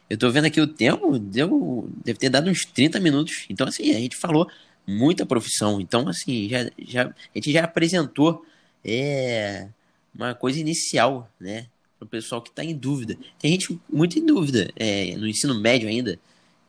eu 0.09 0.16
tô 0.16 0.30
vendo 0.30 0.44
aqui 0.44 0.61
o 0.61 0.68
tempo, 0.68 1.18
deu, 1.18 1.90
deve 2.05 2.20
ter 2.20 2.30
dado 2.30 2.49
uns 2.49 2.64
30 2.64 3.01
minutos. 3.01 3.44
Então, 3.51 3.66
assim, 3.66 3.90
a 3.90 3.99
gente 3.99 4.14
falou 4.14 4.49
muita 4.86 5.26
profissão. 5.26 5.80
Então, 5.80 6.09
assim, 6.09 6.49
já, 6.49 6.70
já, 6.78 7.07
a 7.09 7.14
gente 7.34 7.51
já 7.51 7.64
apresentou 7.64 8.46
é, 8.84 9.66
uma 10.14 10.32
coisa 10.32 10.61
inicial, 10.61 11.28
né? 11.40 11.66
Para 11.99 12.07
o 12.07 12.09
pessoal 12.09 12.40
que 12.40 12.51
está 12.51 12.64
em 12.64 12.74
dúvida. 12.74 13.16
Tem 13.38 13.53
gente 13.53 13.78
muito 13.92 14.18
em 14.18 14.24
dúvida 14.24 14.70
é, 14.76 15.16
no 15.16 15.26
ensino 15.26 15.59
médio 15.61 15.88
ainda. 15.88 16.18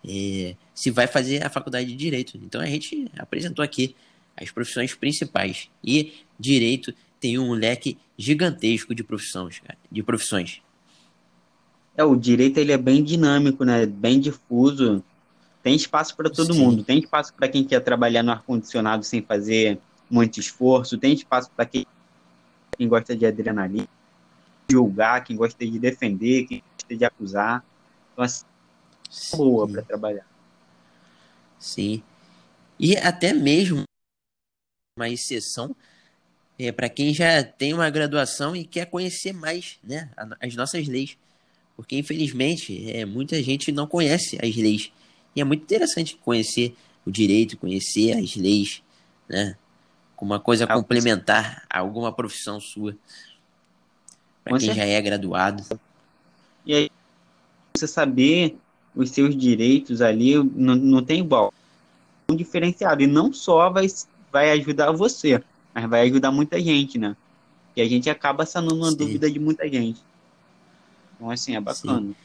é, 0.08 0.56
se 0.74 0.92
vai 0.92 1.08
fazer 1.08 1.46
a 1.46 1.50
faculdade 1.50 1.88
de 1.88 1.96
direito. 1.96 2.38
Então 2.38 2.62
a 2.62 2.66
gente 2.66 3.12
apresentou 3.18 3.64
aqui 3.64 3.96
as 4.36 4.50
profissões 4.50 4.96
principais. 4.96 5.70
E 5.84 6.14
direito 6.40 6.94
tem 7.20 7.38
um 7.38 7.52
leque 7.52 7.98
gigantesco 8.18 8.96
de 8.96 9.04
profissões, 9.04 9.60
cara, 9.60 9.78
de 9.92 10.02
profissões. 10.02 10.62
É, 11.98 12.04
o 12.04 12.16
direito 12.16 12.58
ele 12.58 12.72
é 12.72 12.78
bem 12.78 13.04
dinâmico, 13.04 13.66
né? 13.66 13.86
Bem 13.86 14.20
difuso. 14.20 15.04
Tem 15.62 15.76
espaço 15.76 16.16
para 16.16 16.30
todo 16.30 16.54
Sim. 16.54 16.62
mundo. 16.62 16.84
Tem 16.84 17.00
espaço 17.00 17.34
para 17.34 17.50
quem 17.50 17.66
quer 17.66 17.82
trabalhar 17.82 18.24
no 18.24 18.32
ar 18.32 18.42
condicionado 18.44 19.04
sem 19.04 19.22
fazer 19.22 19.78
muito 20.10 20.40
esforço. 20.40 20.98
Tem 20.98 21.14
espaço 21.14 21.52
para 21.54 21.66
quem, 21.66 21.86
quem 22.78 22.88
gosta 22.88 23.14
de 23.14 23.26
adrenalina, 23.26 23.88
julgar, 24.72 25.24
quem 25.24 25.36
gosta 25.36 25.66
de 25.66 25.80
defender, 25.80 26.46
quem 26.46 26.64
gosta 26.74 26.96
de 26.96 27.06
acusar. 27.06 27.66
Então, 28.14 28.24
assim, 28.24 28.46
Sim. 29.10 29.38
boa 29.38 29.68
para 29.68 29.82
trabalhar. 29.82 30.28
Sim. 31.58 32.04
E 32.80 32.96
até 32.96 33.34
mesmo 33.34 33.84
uma 34.98 35.10
exceção 35.10 35.76
é, 36.58 36.72
para 36.72 36.90
quem 36.90 37.14
já 37.14 37.42
tem 37.44 37.74
uma 37.74 37.90
graduação 37.90 38.56
e 38.56 38.66
quer 38.66 38.86
conhecer 38.86 39.34
mais 39.34 39.78
né, 39.84 40.10
as 40.42 40.56
nossas 40.56 40.88
leis. 40.88 41.18
Porque, 41.76 41.98
infelizmente, 41.98 42.92
é, 42.92 43.06
muita 43.06 43.42
gente 43.42 43.72
não 43.72 43.88
conhece 43.88 44.38
as 44.44 44.56
leis. 44.56 44.92
E 45.34 45.40
é 45.40 45.44
muito 45.46 45.64
interessante 45.64 46.18
conhecer 46.18 46.76
o 47.06 47.12
direito, 47.12 47.58
conhecer 47.58 48.18
as 48.18 48.36
leis, 48.36 48.84
né? 49.28 49.56
Como 50.18 50.34
uma 50.34 50.40
coisa 50.40 50.68
complementar 50.68 51.64
a 51.70 51.80
alguma 51.80 52.12
profissão 52.12 52.60
sua. 52.60 52.98
Para 54.50 54.60
quem 54.60 54.74
já 54.74 54.86
é 54.86 55.02
graduado. 55.02 55.64
E 56.66 56.74
aí, 56.74 56.90
você 57.76 57.88
saber 57.88 58.58
os 58.96 59.12
seus 59.12 59.36
direitos 59.36 60.02
ali, 60.02 60.36
não, 60.36 60.76
não 60.76 61.04
tem 61.04 61.20
igual. 61.20 61.54
Um 62.30 62.36
diferenciado. 62.36 63.02
E 63.02 63.08
não 63.08 63.32
só 63.32 63.70
vai, 63.70 63.88
vai 64.32 64.52
ajudar 64.52 64.92
você, 64.92 65.42
mas 65.74 65.90
vai 65.90 66.02
ajudar 66.10 66.32
muita 66.32 66.60
gente, 66.62 66.98
né? 66.98 67.16
E 67.76 67.82
a 67.82 67.88
gente 67.88 68.10
acaba 68.10 68.46
sanando 68.46 68.76
uma 68.76 68.92
Sim. 68.92 68.98
dúvida 68.98 69.32
de 69.32 69.40
muita 69.40 69.68
gente. 69.70 70.02
Então, 71.16 71.30
assim, 71.30 71.56
é 71.56 71.62
bacana. 71.62 72.02
Sim. 72.02 72.16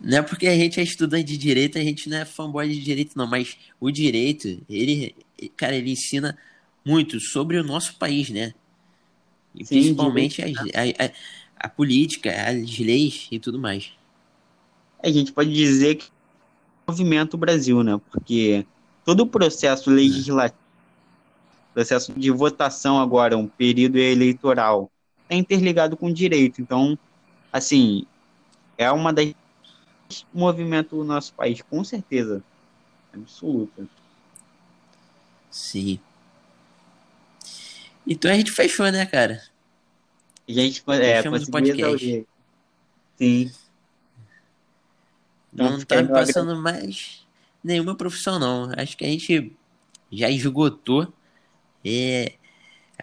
Não 0.00 0.18
é 0.18 0.22
porque 0.22 0.46
a 0.46 0.54
gente 0.54 0.78
é 0.78 0.82
estudante 0.82 1.24
de 1.24 1.38
direito, 1.38 1.78
a 1.78 1.82
gente 1.82 2.08
não 2.08 2.18
é 2.18 2.24
fanboy 2.24 2.68
de 2.68 2.80
direito, 2.82 3.16
não. 3.16 3.26
Mas 3.26 3.56
o 3.80 3.90
direito, 3.90 4.60
ele, 4.68 5.14
cara, 5.56 5.74
ele 5.74 5.90
ensina 5.90 6.36
muito 6.84 7.18
sobre 7.18 7.56
o 7.56 7.64
nosso 7.64 7.96
país, 7.96 8.28
né? 8.28 8.52
E 9.56 9.64
Sim, 9.64 9.76
principalmente 9.76 10.42
a, 10.42 10.46
a, 10.46 11.06
a, 11.06 11.10
a, 11.56 11.68
política, 11.68 12.30
as 12.30 12.78
leis 12.78 13.26
e 13.30 13.38
tudo 13.38 13.58
mais. 13.58 13.92
A 15.02 15.10
gente 15.10 15.32
pode 15.32 15.52
dizer 15.52 15.96
que 15.96 16.06
é 16.06 16.08
o 16.86 16.92
movimento 16.92 17.36
Brasil, 17.36 17.82
né? 17.82 17.98
Porque 18.10 18.66
todo 19.04 19.20
o 19.20 19.26
processo 19.26 19.90
legislativo, 19.90 20.60
processo 21.72 22.12
de 22.12 22.30
votação 22.30 23.00
agora, 23.00 23.36
um 23.36 23.46
período 23.46 23.96
eleitoral, 23.96 24.90
é 25.28 25.36
interligado 25.36 25.96
com 25.96 26.06
o 26.06 26.14
direito. 26.14 26.60
Então, 26.60 26.98
assim, 27.52 28.06
é 28.76 28.90
uma 28.90 29.12
das 29.12 29.34
movimento 30.32 30.96
do 30.96 31.04
nosso 31.04 31.32
país, 31.34 31.62
com 31.62 31.82
certeza. 31.82 32.42
Absoluta. 33.12 33.86
Sim. 35.50 35.98
Então 38.06 38.30
a 38.30 38.34
gente 38.34 38.52
fechou, 38.52 38.90
né, 38.90 39.04
cara? 39.04 39.42
A 40.48 40.52
gente 40.52 40.82
é, 40.88 41.16
Fechamos 41.16 41.42
o 41.42 41.50
podcast. 41.50 42.26
Sim. 43.18 43.50
Então, 45.52 45.70
não 45.70 45.84
tá 45.84 46.02
me 46.02 46.08
passando 46.08 46.54
mais 46.56 47.26
nenhuma 47.64 47.96
profissão, 47.96 48.38
não. 48.38 48.70
Acho 48.76 48.96
que 48.96 49.04
a 49.04 49.08
gente 49.08 49.52
já 50.12 50.30
esgotou 50.30 51.12
é, 51.84 52.34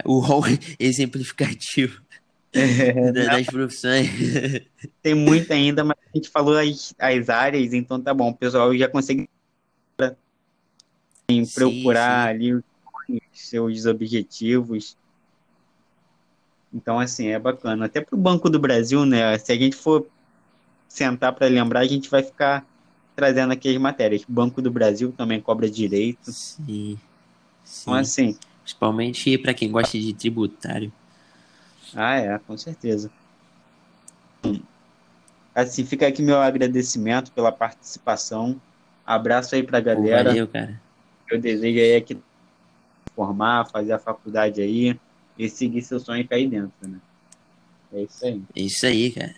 o 0.05 0.19
rol 0.19 0.43
exemplificativo 0.79 2.01
é, 2.53 3.11
das 3.11 3.45
profissões. 3.47 4.07
Tem 5.01 5.13
muita 5.13 5.53
ainda, 5.53 5.83
mas 5.83 5.97
a 5.97 6.17
gente 6.17 6.29
falou 6.29 6.57
as, 6.57 6.93
as 6.97 7.27
áreas, 7.27 7.73
então 7.73 7.99
tá 7.99 8.13
bom. 8.13 8.29
O 8.29 8.35
pessoal 8.35 8.75
já 8.77 8.87
consegue 8.87 9.27
sim, 11.29 11.45
procurar 11.53 12.27
sim. 12.27 12.29
ali 12.29 12.53
os 12.53 12.63
seus 13.33 13.85
objetivos. 13.85 14.97
Então, 16.73 16.99
assim, 16.99 17.27
é 17.27 17.37
bacana. 17.37 17.85
Até 17.85 18.01
para 18.01 18.15
o 18.15 18.19
Banco 18.19 18.49
do 18.49 18.59
Brasil, 18.59 19.05
né? 19.05 19.37
Se 19.37 19.51
a 19.51 19.55
gente 19.55 19.75
for 19.75 20.07
sentar 20.87 21.33
para 21.33 21.47
lembrar, 21.47 21.81
a 21.81 21.87
gente 21.87 22.09
vai 22.09 22.23
ficar 22.23 22.65
trazendo 23.15 23.53
aqui 23.53 23.69
as 23.69 23.77
matérias. 23.79 24.23
O 24.23 24.31
Banco 24.31 24.61
do 24.61 24.71
Brasil 24.71 25.13
também 25.15 25.39
cobra 25.39 25.69
direito. 25.69 26.31
Sim. 26.31 26.97
sim. 27.63 27.81
Então, 27.83 27.93
assim. 27.93 28.37
Principalmente 28.63 29.37
para 29.37 29.53
quem 29.53 29.71
gosta 29.71 29.99
de 29.99 30.13
tributário. 30.13 30.91
Ah, 31.93 32.15
é, 32.15 32.39
com 32.39 32.57
certeza. 32.57 33.11
Assim, 35.53 35.85
fica 35.85 36.07
aqui 36.07 36.23
meu 36.23 36.41
agradecimento 36.41 37.31
pela 37.31 37.51
participação. 37.51 38.59
Abraço 39.05 39.53
aí 39.53 39.61
pra 39.61 39.79
galera. 39.79 40.23
Pô, 40.23 40.29
valeu, 40.29 40.47
cara. 40.47 40.81
Eu 41.29 41.39
desejo 41.39 41.79
aí 41.79 41.95
aqui 41.95 42.17
formar, 43.16 43.70
fazer 43.70 43.93
a 43.93 43.99
faculdade 43.99 44.61
aí 44.61 44.99
e 45.38 45.49
seguir 45.49 45.82
seu 45.82 45.99
sonho 45.99 46.28
cair 46.28 46.49
dentro, 46.49 46.74
né? 46.88 46.99
É 47.91 48.01
isso 48.03 48.26
aí. 48.26 48.41
É 48.55 48.61
isso 48.61 48.86
aí, 48.86 49.11
cara. 49.11 49.36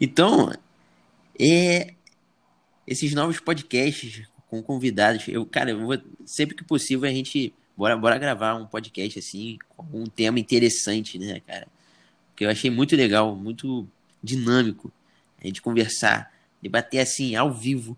Então, 0.00 0.52
é, 1.38 1.94
esses 2.86 3.12
novos 3.14 3.40
podcasts 3.40 4.28
com 4.48 4.62
convidados, 4.62 5.26
eu, 5.28 5.46
cara, 5.46 5.70
eu 5.70 5.86
vou, 5.86 5.96
sempre 6.24 6.56
que 6.56 6.64
possível 6.64 7.08
a 7.08 7.12
gente 7.12 7.52
bora, 7.76 7.96
bora 7.96 8.18
gravar 8.18 8.54
um 8.54 8.66
podcast 8.66 9.18
assim, 9.18 9.58
com 9.76 9.84
um 9.92 10.06
tema 10.06 10.40
interessante, 10.40 11.18
né, 11.18 11.40
cara? 11.46 11.68
Que 12.34 12.44
eu 12.44 12.50
achei 12.50 12.70
muito 12.70 12.96
legal, 12.96 13.34
muito 13.36 13.86
dinâmico 14.22 14.92
a 15.42 15.46
gente 15.46 15.62
conversar, 15.62 16.32
debater 16.60 17.00
assim, 17.00 17.34
ao 17.34 17.52
vivo, 17.52 17.96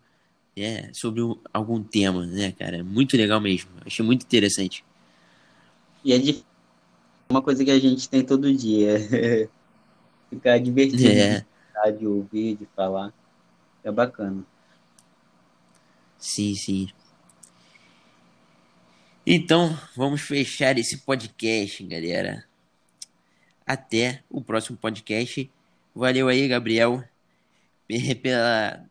né, 0.56 0.90
sobre 0.92 1.22
um, 1.22 1.38
algum 1.52 1.82
tema, 1.82 2.26
né, 2.26 2.52
cara? 2.52 2.84
Muito 2.84 3.16
legal 3.16 3.40
mesmo, 3.40 3.70
achei 3.84 4.04
muito 4.04 4.22
interessante. 4.24 4.84
E 6.04 6.12
é 6.12 6.18
uma 7.30 7.42
coisa 7.42 7.64
que 7.64 7.70
a 7.70 7.78
gente 7.78 8.08
tem 8.08 8.24
todo 8.24 8.54
dia. 8.54 8.98
Ficar 10.30 10.58
divertido. 10.58 11.08
É 11.08 11.44
de 11.90 12.06
ouvir, 12.06 12.56
de 12.56 12.66
falar. 12.76 13.12
É 13.82 13.90
bacana. 13.90 14.44
Sim, 16.18 16.54
sim. 16.54 16.88
Então, 19.26 19.76
vamos 19.96 20.20
fechar 20.20 20.78
esse 20.78 20.98
podcast, 20.98 21.82
galera. 21.84 22.44
Até 23.66 24.22
o 24.30 24.42
próximo 24.42 24.76
podcast. 24.76 25.50
Valeu 25.94 26.28
aí, 26.28 26.46
Gabriel, 26.48 27.02
pela, 28.22 28.84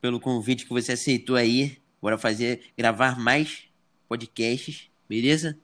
pelo 0.00 0.20
convite 0.20 0.64
que 0.64 0.72
você 0.72 0.92
aceitou 0.92 1.36
aí. 1.36 1.78
Bora 2.00 2.18
fazer, 2.18 2.72
gravar 2.76 3.18
mais 3.18 3.64
podcasts, 4.08 4.90
beleza? 5.08 5.58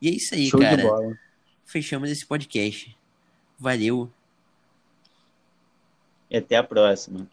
E 0.00 0.08
é 0.08 0.10
isso 0.10 0.34
aí, 0.34 0.48
Show 0.48 0.60
cara. 0.60 1.18
Fechamos 1.64 2.10
esse 2.10 2.26
podcast. 2.26 2.96
Valeu. 3.58 4.10
E 6.30 6.36
até 6.36 6.56
a 6.56 6.62
próxima. 6.62 7.28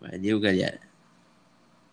Valeu, 0.00 0.40
galera. 0.40 0.89